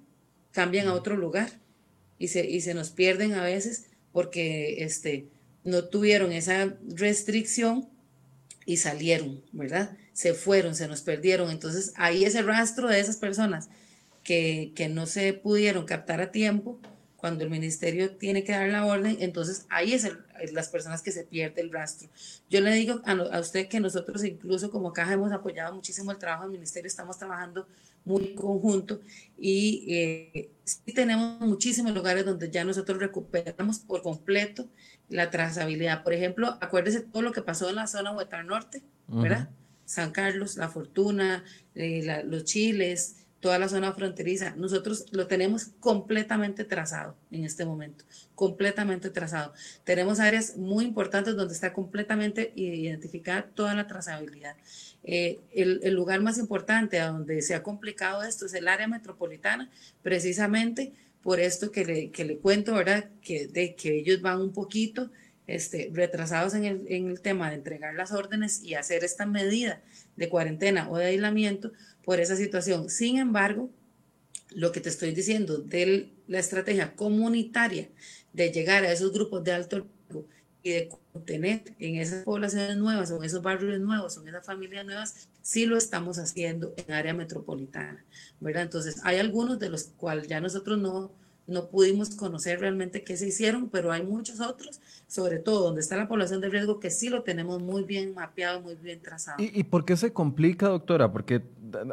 [0.58, 1.52] cambian a otro lugar
[2.18, 5.28] y se, y se nos pierden a veces porque este,
[5.62, 7.88] no tuvieron esa restricción
[8.66, 9.96] y salieron, ¿verdad?
[10.12, 11.52] Se fueron, se nos perdieron.
[11.52, 13.68] Entonces ahí ese rastro de esas personas
[14.24, 16.80] que, que no se pudieron captar a tiempo,
[17.18, 20.08] cuando el ministerio tiene que dar la orden, entonces ahí es
[20.52, 22.08] las personas que se pierde el rastro.
[22.50, 26.18] Yo le digo a, a, usted que nosotros incluso como caja hemos apoyado muchísimo el
[26.18, 27.68] trabajo del ministerio, estamos trabajando
[28.04, 29.00] muy conjunto
[29.38, 34.68] y eh, sí tenemos muchísimos lugares donde ya nosotros recuperamos por completo
[35.08, 36.02] la trazabilidad.
[36.02, 39.48] Por ejemplo, acuérdese todo lo que pasó en la zona Huetar Norte, ¿verdad?
[39.84, 41.44] San Carlos, La Fortuna,
[41.74, 44.54] eh, los Chiles, toda la zona fronteriza.
[44.56, 49.52] Nosotros lo tenemos completamente trazado en este momento, completamente trazado.
[49.84, 54.56] Tenemos áreas muy importantes donde está completamente identificada toda la trazabilidad.
[55.10, 59.70] Eh, el, lugar más importante a donde se ha complicado esto es el área metropolitana,
[60.02, 60.92] precisamente
[61.22, 63.08] por esto que le, que le cuento, ¿verdad?
[63.22, 65.10] Que, de, que ellos van un poquito
[65.46, 69.80] este, retrasados en el, en el tema de entregar las órdenes y hacer esta medida
[70.16, 71.72] de cuarentena o de aislamiento
[72.04, 72.90] por esa situación.
[72.90, 73.70] Sin embargo,
[74.50, 77.88] lo que te estoy diciendo de la estrategia comunitaria
[78.34, 79.98] de llegar a esos grupos de alto riesgo
[80.68, 85.28] y de contener en esas poblaciones nuevas en esos barrios nuevos en esas familias nuevas,
[85.42, 88.04] sí lo estamos haciendo en área metropolitana,
[88.40, 88.64] ¿verdad?
[88.64, 91.10] Entonces, hay algunos de los cuales ya nosotros no,
[91.48, 95.96] no pudimos conocer realmente qué se hicieron, pero hay muchos otros, sobre todo donde está
[95.96, 99.42] la población de riesgo, que sí lo tenemos muy bien mapeado, muy bien trazado.
[99.42, 101.10] ¿Y, y por qué se complica, doctora?
[101.10, 101.42] Porque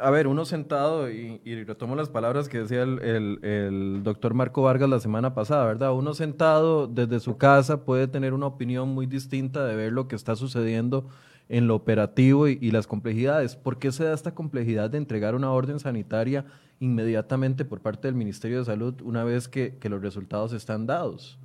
[0.01, 4.99] a ver, uno sentado, y, retomo las palabras que decía el, doctor Marco Vargas la
[4.99, 5.93] semana pasada, ¿verdad?
[5.93, 10.15] Uno sentado desde su casa puede tener una opinión muy distinta de ver lo que
[10.15, 11.07] está sucediendo
[11.49, 13.55] en lo operativo y, las complejidades.
[13.55, 16.45] ¿Por qué se da esta complejidad de entregar una orden sanitaria
[16.79, 21.37] inmediatamente por parte del Ministerio de Salud una vez que, los resultados están dados?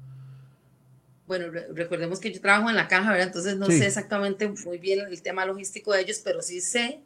[1.26, 3.28] Bueno, recordemos que yo trabajo en la caja, ¿verdad?
[3.28, 7.00] Entonces no sé exactamente muy bien el tema logístico de ellos, pero sí sé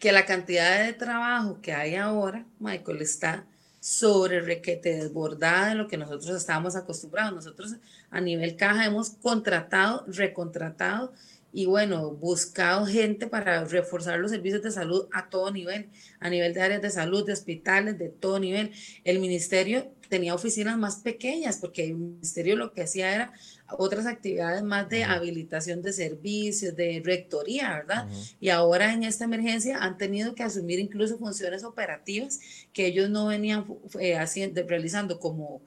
[0.00, 3.44] que la cantidad de trabajo que hay ahora, Michael, está
[3.78, 7.32] sobre requete desbordada de lo que nosotros estábamos acostumbrados.
[7.32, 7.76] Nosotros
[8.10, 11.12] a nivel caja hemos contratado, recontratado
[11.52, 15.90] y bueno, buscado gente para reforzar los servicios de salud a todo nivel,
[16.20, 18.72] a nivel de áreas de salud, de hospitales, de todo nivel.
[19.04, 23.32] El ministerio tenía oficinas más pequeñas porque el ministerio lo que hacía era
[23.78, 28.08] otras actividades más de habilitación de servicios, de rectoría, ¿verdad?
[28.40, 32.40] Y ahora en esta emergencia han tenido que asumir incluso funciones operativas
[32.72, 33.64] que ellos no venían
[34.00, 35.62] eh, haciendo, realizando como,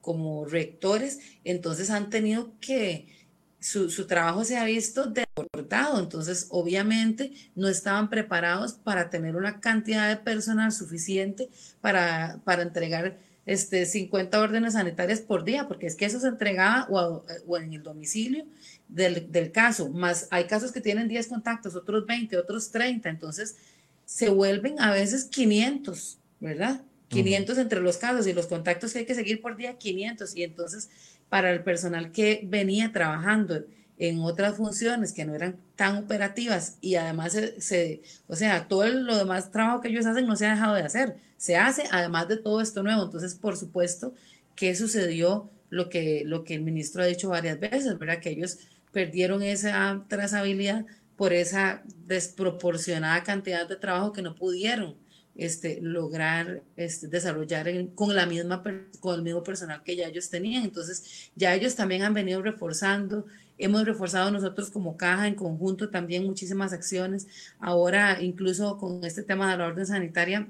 [0.00, 3.17] como rectores, entonces han tenido que,
[3.60, 9.60] su, su trabajo se ha visto desbordado, entonces obviamente no estaban preparados para tener una
[9.60, 11.48] cantidad de personal suficiente
[11.80, 16.86] para, para entregar este, 50 órdenes sanitarias por día, porque es que eso se entregaba
[16.90, 17.24] o,
[17.56, 18.44] en el domicilio
[18.88, 23.56] del, del, caso, más hay casos que tienen 10 contactos, otros 20, otros 30, entonces
[24.04, 26.82] se vuelven a veces 500, ¿verdad?
[27.08, 30.36] 500 entre los casos y los contactos que hay que seguir por día, 500.
[30.36, 30.90] Y entonces,
[31.28, 33.64] para el personal que venía trabajando
[33.98, 39.16] en otras funciones que no eran tan operativas y además se, o sea, todo lo
[39.16, 42.36] demás trabajo que ellos hacen no se ha dejado de hacer, se hace además de
[42.36, 43.04] todo esto nuevo.
[43.04, 44.14] Entonces, por supuesto,
[44.54, 45.50] ¿qué sucedió?
[45.70, 48.20] Lo que, lo que el ministro ha dicho varias veces, ¿verdad?
[48.20, 48.58] Que ellos
[48.90, 54.96] perdieron esa trazabilidad por esa desproporcionada cantidad de trabajo que no pudieron
[55.38, 58.62] este, lograr este, desarrollar con, la misma,
[59.00, 60.64] con el mismo personal que ya ellos tenían.
[60.64, 63.24] Entonces, ya ellos también han venido reforzando
[63.60, 67.26] Hemos reforzado nosotros como caja en conjunto también muchísimas acciones.
[67.58, 70.48] Ahora, incluso con este tema de la orden sanitaria,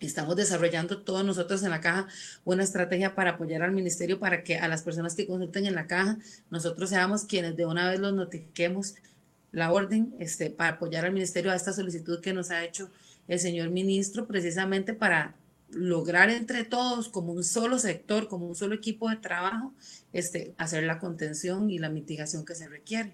[0.00, 2.06] Estamos desarrollando todos nosotros en la caja
[2.44, 5.88] una estrategia para apoyar al ministerio para que a las personas que consulten en la
[5.88, 6.18] caja,
[6.50, 8.94] nosotros seamos quienes de una vez los notifiquemos
[9.50, 12.90] la orden este, para apoyar al ministerio a esta solicitud que nos ha hecho
[13.28, 15.34] el señor ministro, precisamente para
[15.70, 19.74] lograr entre todos, como un solo sector, como un solo equipo de trabajo,
[20.12, 23.12] este, hacer la contención y la mitigación que se requiere.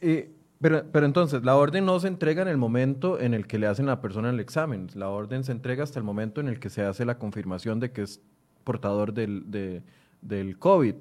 [0.00, 0.30] Eh,
[0.60, 3.66] pero, pero entonces, la orden no se entrega en el momento en el que le
[3.66, 6.60] hacen a la persona el examen, la orden se entrega hasta el momento en el
[6.60, 8.20] que se hace la confirmación de que es
[8.64, 9.82] portador del, de,
[10.20, 10.96] del COVID.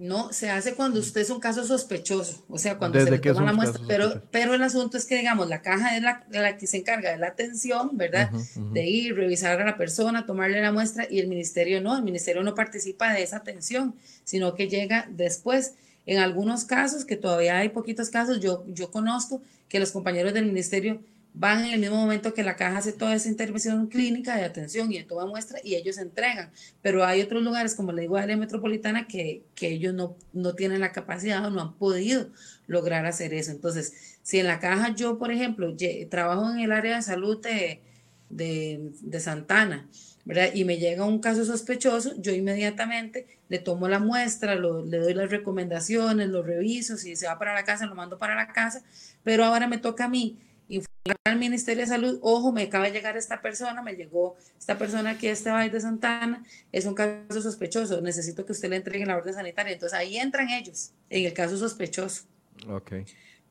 [0.00, 3.44] No, se hace cuando usted es un caso sospechoso, o sea, cuando se le toma
[3.44, 6.66] la muestra, pero, pero el asunto es que, digamos, la caja es la, la que
[6.66, 8.30] se encarga de la atención, ¿verdad?
[8.72, 12.42] De ir, revisar a la persona, tomarle la muestra y el ministerio no, el ministerio
[12.42, 13.94] no participa de esa atención,
[14.24, 15.74] sino que llega después.
[16.06, 20.46] En algunos casos, que todavía hay poquitos casos, yo, yo conozco que los compañeros del
[20.46, 21.02] ministerio
[21.32, 24.90] van en el mismo momento que la caja hace toda esa intervención clínica de atención
[24.92, 26.50] y de toma muestra y ellos entregan.
[26.82, 30.80] Pero hay otros lugares, como le digo, área metropolitana, que, que ellos no, no tienen
[30.80, 32.28] la capacidad o no han podido
[32.66, 33.52] lograr hacer eso.
[33.52, 35.74] Entonces, si en la caja yo, por ejemplo,
[36.08, 37.80] trabajo en el área de salud de,
[38.28, 39.88] de, de Santana,
[40.24, 40.50] ¿verdad?
[40.54, 45.30] Y me llega un caso sospechoso, yo inmediatamente le tomo la muestra, le doy las
[45.30, 48.82] recomendaciones, lo reviso, si se va para la casa, lo mando para la casa,
[49.24, 50.38] pero ahora me toca a mí
[50.70, 54.78] informar al Ministerio de Salud, ojo, me acaba de llegar esta persona, me llegó esta
[54.78, 58.76] persona aquí a este Valle de Santana, es un caso sospechoso, necesito que usted le
[58.76, 59.72] entregue la orden sanitaria.
[59.72, 62.24] Entonces ahí entran ellos, en el caso sospechoso.
[62.68, 62.92] Ok.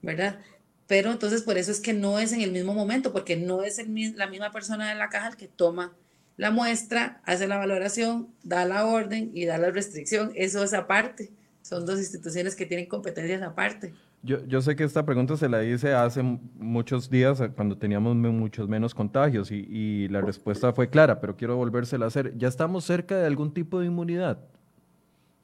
[0.01, 0.39] ¿Verdad?
[0.87, 3.77] Pero entonces por eso es que no es en el mismo momento, porque no es
[3.79, 5.93] el, la misma persona de la caja el que toma
[6.39, 10.31] la muestra, hace la valoración, da la orden y da la restricción.
[10.35, 11.31] Eso es aparte.
[11.61, 13.93] Son dos instituciones que tienen competencias aparte.
[14.21, 18.15] Yo, yo, sé que esta pregunta se la hice hace muchos días, eh, cuando teníamos
[18.15, 22.37] muchos menos contagios, y, y, la respuesta fue clara, pero quiero volvérsela a hacer.
[22.37, 24.39] ¿Ya estamos cerca de algún tipo de inmunidad?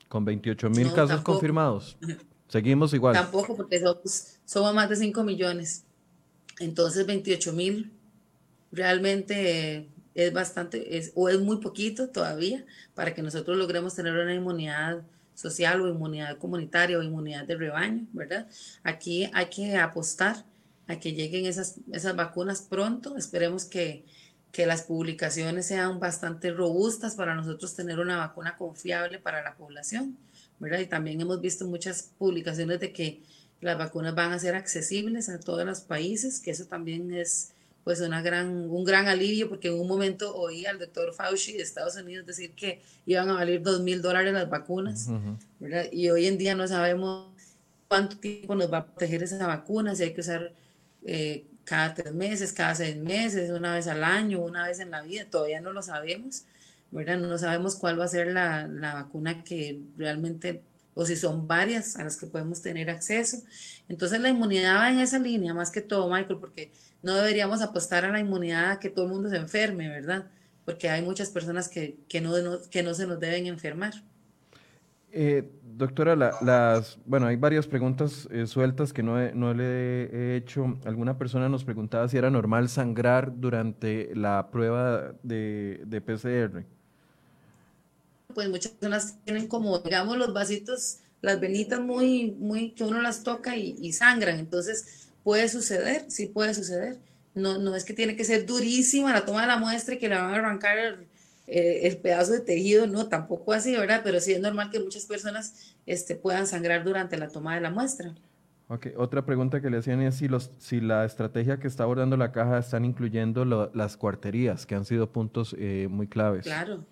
[0.10, 1.98] Con 28 mil casos confirmados.
[2.48, 3.16] Seguimos igual.
[3.16, 5.86] Tampoco, porque somos, somos, más de 5 millones.
[6.60, 7.92] Entonces, 28 mil
[8.72, 14.34] realmente es bastante, es, o es muy poquito todavía para que nosotros logremos tener una
[14.34, 15.02] inmunidad
[15.36, 18.48] social o inmunidad comunitaria o inmunidad de rebaño, ¿verdad?
[18.84, 20.46] Aquí hay que apostar
[20.88, 23.18] a que lleguen esas, esas vacunas pronto.
[23.18, 24.06] Esperemos que,
[24.52, 30.18] que las publicaciones sean bastante robustas para nosotros tener una vacuna confiable para la población,
[30.60, 30.80] ¿verdad?
[30.80, 33.22] Y también hemos visto muchas publicaciones de que
[33.62, 37.55] las vacunas van a ser accesibles a todos los países, que eso también es
[37.86, 41.62] pues una gran, un gran alivio, porque en un momento oí al doctor Fauci de
[41.62, 45.08] Estados Unidos decir que iban a valer dos mil dólares las vacunas,
[45.60, 45.86] ¿verdad?
[45.92, 47.30] Y hoy en día no sabemos
[47.88, 50.52] cuánto tiempo nos va a proteger esa vacuna, si hay que usar
[51.06, 55.04] eh, cada tres meses, cada seis meses, una vez al año, una vez en la
[55.04, 56.46] vida, todavía no lo sabemos,
[56.90, 57.20] ¿verdad?
[57.20, 60.64] No sabemos cuál va a ser la, la vacuna que realmente
[60.96, 63.38] o si son varias a las que podemos tener acceso.
[63.88, 66.72] Entonces la inmunidad va en esa línea, más que todo, Michael, porque
[67.06, 70.26] no deberíamos apostar a la inmunidad a que todo el mundo se enferme, ¿verdad?
[70.66, 72.34] Porque hay muchas personas que, que, no,
[72.72, 73.94] que no se nos deben enfermar.
[75.12, 80.80] Eh, doctora, las, bueno, hay varias preguntas eh, sueltas que no, no le he hecho.
[80.84, 86.66] Alguna persona nos preguntaba si era normal sangrar durante la prueba de, de PCR.
[88.34, 93.24] Pues muchas personas tienen como, digamos, los vasitos, las venitas muy, muy, que uno las
[93.24, 94.40] toca y, y sangran.
[94.40, 97.00] Entonces, Puede suceder, sí puede suceder.
[97.34, 100.08] No, no es que tiene que ser durísima la toma de la muestra y que
[100.08, 101.08] le van a arrancar el,
[101.48, 104.02] eh, pedazo de tejido, no, tampoco así, ¿verdad?
[104.04, 107.72] Pero sí es normal que muchas personas este, puedan sangrar durante la toma de la
[107.72, 108.14] muestra.
[108.68, 112.18] Ok, otra pregunta que le hacían es si, los, si la estrategia que está abordando
[112.18, 116.44] la caja están incluyendo las cuarterías, que han sido puntos eh, muy claves.
[116.44, 116.86] Claro.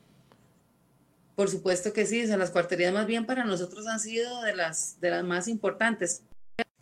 [1.36, 4.56] Por supuesto que sí, o sea, las cuarterías más bien para nosotros han sido de
[4.56, 6.24] las, de las más importantes.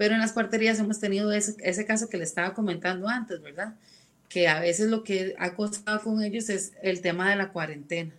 [0.01, 3.75] Pero en las cuarterías hemos tenido ese, ese caso que le estaba comentando antes, ¿verdad?
[4.31, 8.11] que a veces lo que ha costado con ellos es el tema de la cuarentena,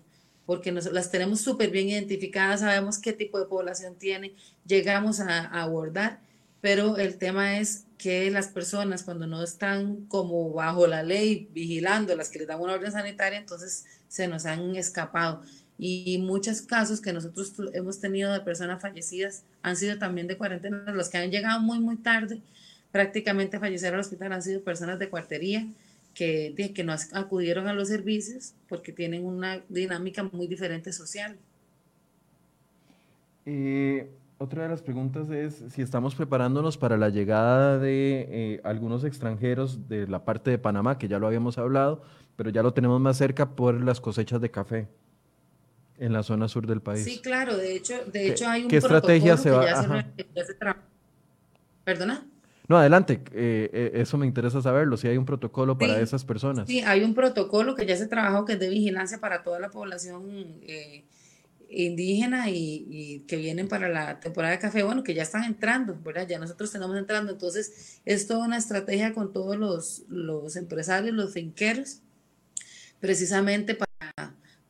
[0.47, 4.35] porque nos, las tenemos súper bien identificadas, sabemos qué tipo de población tiene,
[4.67, 6.21] llegamos a, a abordar,
[6.61, 12.15] pero el tema es que las personas cuando no están como bajo la ley vigilando
[12.15, 15.43] las que les dan una orden sanitaria, entonces se nos han escapado.
[15.85, 20.85] Y muchos casos que nosotros hemos tenido de personas fallecidas han sido también de cuarentena.
[20.93, 22.41] Los que han llegado muy, muy tarde,
[22.93, 25.67] prácticamente a fallecer al hospital han sido personas de cuartería
[26.15, 31.37] que, que no acudieron a los servicios porque tienen una dinámica muy diferente social.
[33.45, 34.09] Eh,
[34.39, 39.89] otra de las preguntas es si estamos preparándonos para la llegada de eh, algunos extranjeros
[39.89, 42.05] de la parte de Panamá, que ya lo habíamos hablado,
[42.37, 45.02] pero ya lo tenemos más cerca por las cosechas de café
[45.99, 47.05] en la zona sur del país.
[47.05, 49.65] Sí, claro, de hecho, de hecho hay un ¿Qué estrategia se va?
[49.71, 50.77] a
[51.85, 52.27] ¿Perdona?
[52.69, 56.67] No, adelante, eh, eh, eso me interesa saberlo, si hay un protocolo para esas personas.
[56.69, 59.71] Sí, hay un protocolo que ya se trabajó que es de vigilancia para toda la
[59.71, 60.23] población
[60.63, 61.05] eh,
[61.69, 66.27] indígena y, que vienen para la temporada de café, bueno, que ya están entrando, ¿verdad?
[66.29, 71.33] Ya nosotros tenemos entrando, entonces es toda una estrategia con todos los, los empresarios, los
[71.33, 72.01] finqueros,
[73.01, 73.92] precisamente para,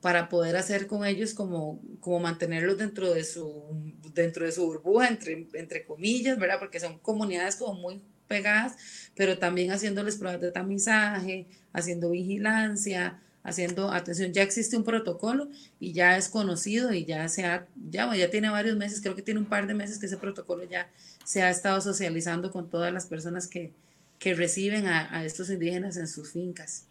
[0.03, 5.07] para poder hacer con ellos como, como mantenerlos dentro de su, dentro de su burbuja,
[5.09, 6.59] entre, entre comillas, ¿verdad?
[6.59, 8.75] Porque son comunidades como muy pegadas,
[9.15, 14.33] pero también haciéndoles pruebas de tamizaje, haciendo vigilancia, haciendo atención.
[14.33, 15.49] Ya existe un protocolo
[15.79, 19.23] y ya es conocido y ya se ha, ya, ya tiene varios meses, creo que
[19.23, 20.91] tiene un par de meses que ese protocolo ya
[21.25, 23.73] se ha estado socializando con todas las personas que,
[24.19, 26.87] que reciben a, a estos indígenas en sus fincas.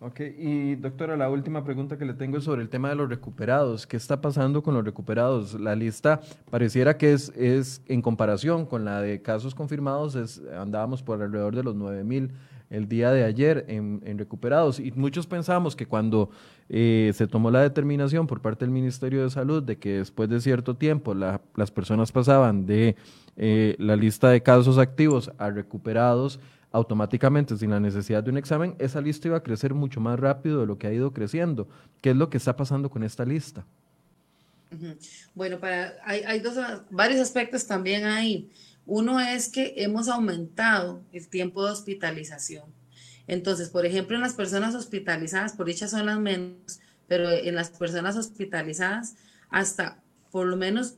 [0.00, 3.08] Ok, y doctora, la última pregunta que le tengo es sobre el tema de los
[3.08, 3.84] recuperados.
[3.84, 5.58] ¿Qué está pasando con los recuperados?
[5.58, 6.20] La lista
[6.50, 11.56] pareciera que es, es en comparación con la de casos confirmados, es, andábamos por alrededor
[11.56, 12.30] de los 9 mil
[12.70, 14.80] el día de ayer en, recuperados.
[14.80, 16.30] Y muchos pensamos que cuando
[16.68, 20.40] eh, se tomó la determinación por parte del Ministerio de Salud de que después de
[20.40, 22.96] cierto tiempo las personas pasaban de
[23.36, 26.40] eh, la lista de casos activos a recuperados,
[26.70, 30.60] automáticamente, sin la necesidad de un examen, esa lista iba a crecer mucho más rápido
[30.60, 31.66] de lo que ha ido creciendo.
[32.02, 33.64] ¿Qué es lo que está pasando con esta lista?
[35.34, 36.56] Bueno, para, hay, hay dos,
[36.90, 38.50] varios aspectos también ahí.
[38.88, 42.64] Uno es que hemos aumentado el tiempo de hospitalización.
[43.26, 47.68] Entonces, por ejemplo, en las personas hospitalizadas, por dicha son las menos, pero en las
[47.68, 49.14] personas hospitalizadas,
[49.50, 50.94] hasta por lo menos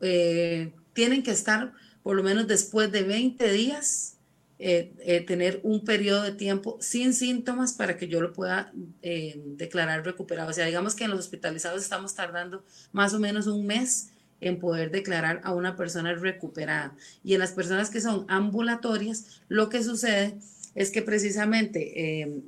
[0.00, 4.16] eh, tienen que estar por lo menos después de 20 días
[4.58, 8.72] eh, eh, tener un periodo de tiempo sin síntomas para que yo lo pueda
[9.02, 10.48] declarar recuperado.
[10.48, 14.13] O sea, digamos que en los hospitalizados estamos tardando más o menos un mes
[14.48, 16.94] en poder declarar a una persona recuperada.
[17.22, 20.34] Y en las personas que son ambulatorias, lo que sucede
[20.74, 22.42] es que precisamente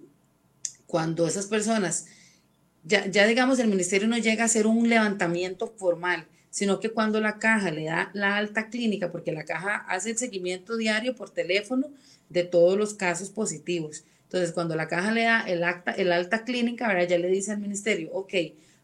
[0.87, 2.07] cuando esas personas,
[2.85, 7.21] ya, ya digamos, el ministerio no llega a hacer un levantamiento formal, sino que cuando
[7.21, 11.31] la caja le da la alta clínica, porque la caja hace el seguimiento diario por
[11.31, 11.89] teléfono
[12.31, 14.05] de todos los casos positivos.
[14.23, 17.53] Entonces, cuando la caja le da el, acta, el alta clínica, ahora ya le dice
[17.53, 18.35] al ministerio, ok,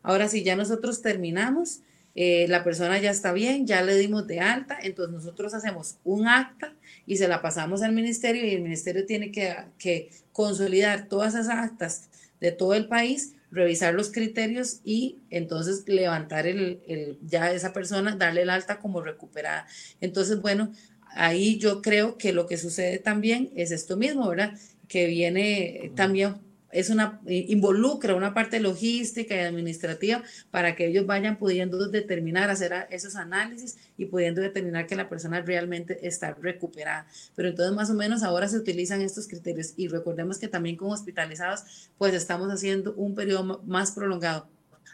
[0.03, 1.81] ahora sí, ya nosotros terminamos,
[2.15, 6.29] eh, la persona ya está bien, ya le dimos de alta, entonces nosotros hacemos un
[6.29, 6.75] acta
[7.07, 11.59] y se la pasamos al ministerio y el ministerio tiene que, que consolidar todas esas
[11.59, 12.09] actas
[12.41, 18.17] de todo el país revisar los criterios y entonces levantar el, el, ya esa persona,
[18.17, 19.67] darle el alta como recuperada.
[20.01, 20.73] Entonces, bueno,
[21.11, 24.59] ahí yo creo que lo que sucede también es esto mismo, ¿verdad?
[24.89, 26.37] Que viene también
[26.73, 32.73] es una, involucra una parte logística y administrativa para que ellos vayan pudiendo determinar, hacer
[32.91, 37.07] esos análisis y pudiendo determinar que la persona realmente está recuperada.
[37.37, 40.91] Pero entonces más o menos ahora se utilizan estos criterios y recordemos que también con
[40.91, 44.49] hospitalizados pues estamos haciendo un periodo más prolongado.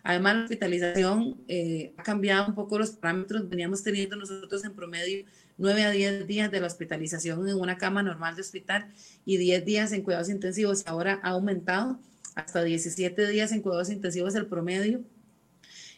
[0.09, 3.47] Además, la hospitalización eh, ha cambiado un poco los parámetros.
[3.47, 5.27] Veníamos teniendo nosotros en promedio
[5.59, 8.91] 9 a 10 días de la hospitalización en una cama normal de hospital
[9.27, 10.83] y 10 días en cuidados intensivos.
[10.87, 11.99] Ahora ha aumentado
[12.35, 15.03] hasta 17 días en cuidados intensivos el promedio.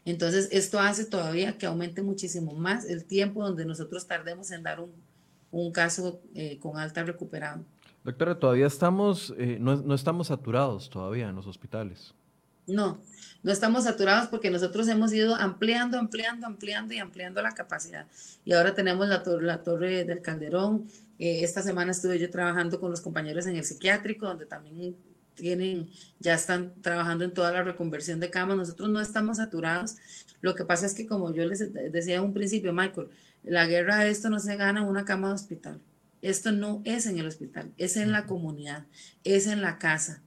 [0.05, 4.81] Entonces, esto hace todavía que aumente muchísimo más el tiempo donde nosotros tardemos en dar
[4.81, 4.91] un,
[5.53, 7.65] un caso eh, con alta recuperación.
[8.03, 12.13] Doctora, todavía estamos, eh, no, no estamos saturados todavía en los hospitales.
[12.71, 13.01] No,
[13.43, 18.07] no estamos saturados porque nosotros hemos ido ampliando, ampliando, ampliando y ampliando la capacidad.
[18.45, 20.87] Y ahora tenemos la, la torre del Calderón.
[21.19, 24.97] Eh, esta semana estuve yo trabajando con los compañeros en el psiquiátrico, donde también
[25.35, 28.57] tienen, ya están trabajando en toda la reconversión de camas.
[28.57, 29.97] Nosotros no estamos saturados.
[30.41, 33.09] Lo que pasa es que, como yo les decía en un principio, Michael,
[33.43, 35.81] la guerra de esto no se gana en una cama de hospital.
[36.23, 38.85] esto no es en el hospital, es en la comunidad,
[39.25, 40.23] es en la casa,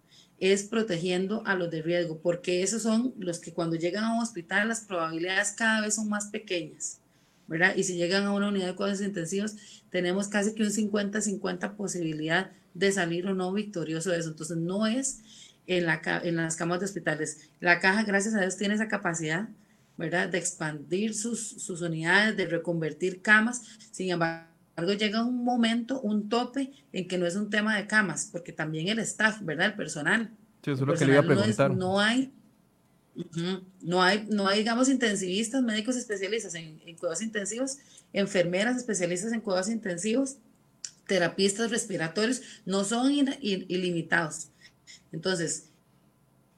[0.52, 4.22] es protegiendo a los de riesgo, porque esos son los que cuando llegan a un
[4.22, 7.00] hospital las probabilidades cada vez son más pequeñas,
[7.48, 7.74] ¿verdad?
[7.78, 9.56] Y si llegan a una unidad de cuidados intensivos,
[9.90, 14.32] tenemos casi que un 50-50 posibilidad de salir o no victorioso de eso.
[14.32, 15.22] Entonces, no es
[15.66, 17.50] en, la, en las camas de hospitales.
[17.62, 19.48] La caja, gracias a Dios, tiene esa capacidad,
[19.96, 20.28] ¿verdad?
[20.28, 23.62] De expandir sus, sus unidades, de reconvertir camas.
[23.92, 28.30] Sin embargo, llega un momento, un tope, en que no es un tema de camas,
[28.32, 29.68] porque también el staff, ¿verdad?
[29.68, 30.32] El personal.
[30.64, 31.76] Sí, eso es lo que le iba a preguntar.
[31.76, 32.32] No, hay,
[33.82, 37.78] no hay, no hay, digamos, intensivistas, médicos especialistas en, en cuidados intensivos,
[38.12, 40.38] enfermeras especialistas en cuidados intensivos,
[41.08, 44.50] terapistas respiratorios, no son ilimitados.
[45.12, 45.70] Entonces,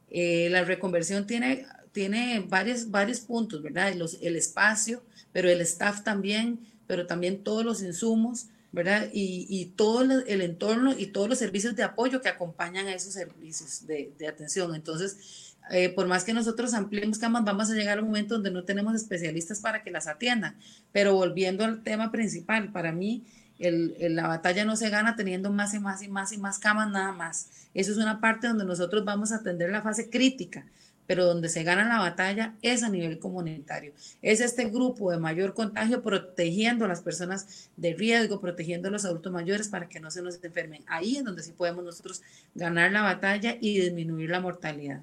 [0.10, 3.94] eh, la reconversión tiene, tiene varios, varios puntos, ¿verdad?
[3.96, 5.04] Los, el espacio,
[5.34, 9.10] pero el staff también, pero también todos los insumos, ¿verdad?
[9.14, 13.88] Y, todo el entorno y todos los servicios de apoyo que acompañan a esos servicios
[13.88, 14.76] de, atención.
[14.76, 18.52] Entonces, eh, por más que nosotros ampliemos camas, vamos a llegar a un momento donde
[18.52, 20.58] no tenemos especialistas para que las atiendan.
[20.92, 23.24] Pero volviendo al tema principal, para mí
[23.60, 26.92] el, la batalla no se gana teniendo más y más y más y más camas
[26.92, 27.50] nada más.
[27.74, 30.66] Eso es una parte donde nosotros vamos a atender la fase crítica,
[31.08, 33.94] pero donde se gana la batalla es a nivel comunitario.
[34.22, 39.06] Es este grupo de mayor contagio protegiendo a las personas de riesgo, protegiendo a los
[39.06, 40.84] adultos mayores para que no se nos enfermen.
[40.88, 42.22] Ahí es donde sí podemos nosotros
[42.54, 45.02] ganar la batalla y disminuir la mortalidad.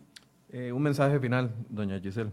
[0.51, 2.31] Eh, un mensaje final, doña Giselle.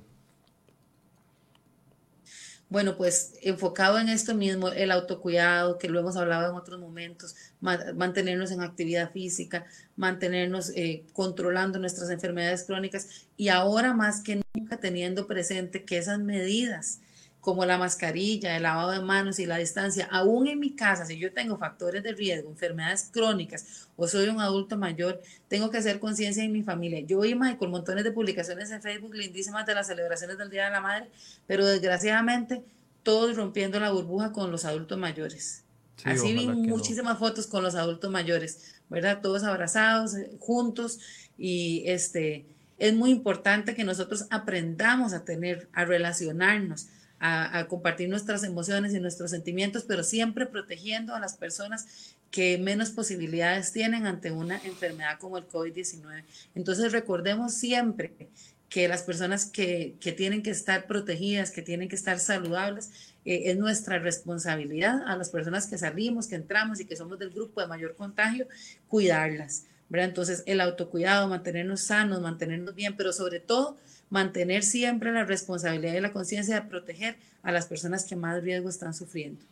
[2.70, 7.36] Bueno, pues enfocado en esto mismo, el autocuidado, que lo hemos hablado en otros momentos,
[7.60, 9.66] mantenernos en actividad física,
[9.96, 16.20] mantenernos eh, controlando nuestras enfermedades crónicas y ahora más que nunca teniendo presente que esas
[16.20, 17.00] medidas
[17.42, 21.18] como la mascarilla, el lavado de manos y la distancia, aún en mi casa, si
[21.18, 26.00] yo tengo factores de riesgo, enfermedades crónicas o soy un adulto mayor, tengo que hacer
[26.00, 27.00] conciencia en mi familia.
[27.02, 30.72] Yo vi, Michael, montones de publicaciones en Facebook lindísimas de las celebraciones del Día de
[30.72, 31.10] la Madre,
[31.48, 32.64] pero desgraciadamente
[33.04, 35.64] todos rompiendo la burbuja con los adultos mayores.
[36.04, 39.22] Así vi muchísimas fotos con los adultos mayores, ¿verdad?
[39.22, 41.00] Todos abrazados, eh, juntos
[41.38, 42.46] y este
[42.78, 46.88] es muy importante que nosotros aprendamos a tener, a relacionarnos,
[47.20, 52.92] a, compartir nuestras emociones y nuestros sentimientos, pero siempre protegiendo a las personas que menos
[52.92, 56.24] posibilidades tienen ante una enfermedad como el COVID-19.
[56.56, 58.30] Entonces recordemos siempre
[58.70, 63.58] que las personas que, tienen que estar protegidas, que tienen que estar saludables, eh, es
[63.58, 67.68] nuestra responsabilidad a las personas que salimos, que entramos y que somos del grupo de
[67.68, 68.48] mayor contagio,
[68.88, 69.66] cuidarlas.
[69.90, 70.10] ¿verdad?
[70.10, 73.78] Entonces, el autocuidado, mantenernos sanos, mantenernos bien, pero sobre todo
[74.10, 78.70] mantener siempre la responsabilidad y la conciencia de proteger a las personas que más riesgo
[78.70, 79.44] están sufriendo.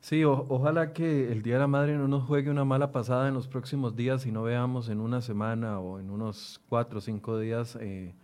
[0.00, 3.34] Sí, ojalá que el Día de la Madre no nos juegue una mala pasada en
[3.34, 7.38] los próximos días y no veamos en una semana o en unos cuatro o cinco
[7.38, 8.14] días eh,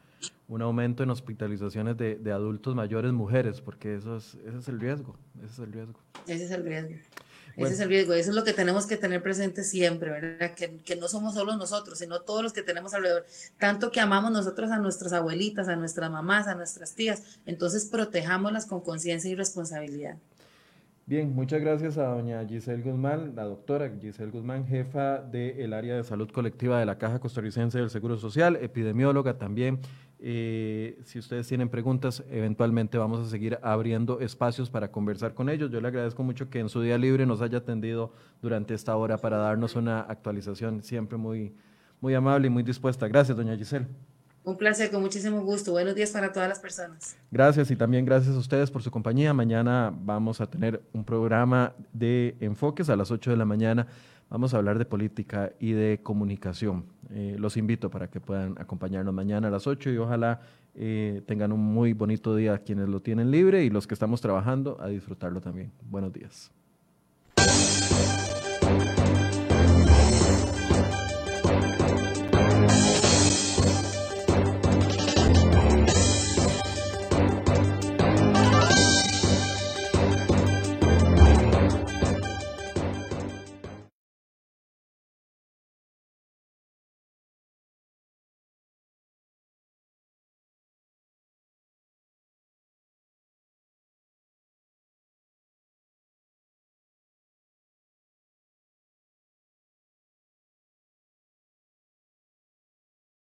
[0.47, 4.81] un aumento en hospitalizaciones de, de, adultos mayores, mujeres, porque eso es, ese es el
[4.81, 5.99] riesgo, ese es el riesgo.
[6.27, 6.95] Ese es el riesgo.
[7.57, 10.55] Ese es el riesgo, eso es lo que tenemos que tener presente siempre, ¿verdad?
[10.55, 13.27] Que, que, no somos solo nosotros, sino todos los que tenemos alrededor.
[13.59, 18.67] Tanto que amamos nosotros a nuestras abuelitas, a nuestras mamás, a nuestras tías, entonces protejámoslas
[18.67, 20.17] con conciencia y responsabilidad.
[21.07, 26.03] Bien, muchas gracias a doña Giselle Guzmán, la doctora Giselle Guzmán, jefa del área de
[26.03, 29.81] salud colectiva de la Caja Costarricense del Seguro Social, epidemióloga también
[30.27, 35.71] eh, si ustedes tienen preguntas, eventualmente vamos a seguir abriendo espacios para conversar con ellos.
[35.71, 39.19] Yo le agradezco mucho que en su día libre nos haya atendido durante esta hora
[39.19, 41.55] para darnos una actualización siempre muy,
[42.01, 43.07] muy amable y muy dispuesta.
[43.07, 43.87] Gracias, doña Giselle.
[44.45, 45.73] Un placer, con muchísimo gusto.
[45.73, 47.17] Buenos días para todas las personas.
[47.31, 49.33] Gracias y también gracias a ustedes por su compañía.
[49.33, 53.87] Mañana vamos a tener un programa de enfoques a las 8 de la mañana
[54.31, 56.87] Vamos a hablar de política y de comunicación.
[57.11, 60.41] Eh, los invito para que puedan acompañarnos mañana a las 8 y ojalá
[60.75, 64.81] eh, tengan un muy bonito día quienes lo tienen libre y los que estamos trabajando
[64.81, 65.71] a disfrutarlo también.
[65.83, 66.51] Buenos días.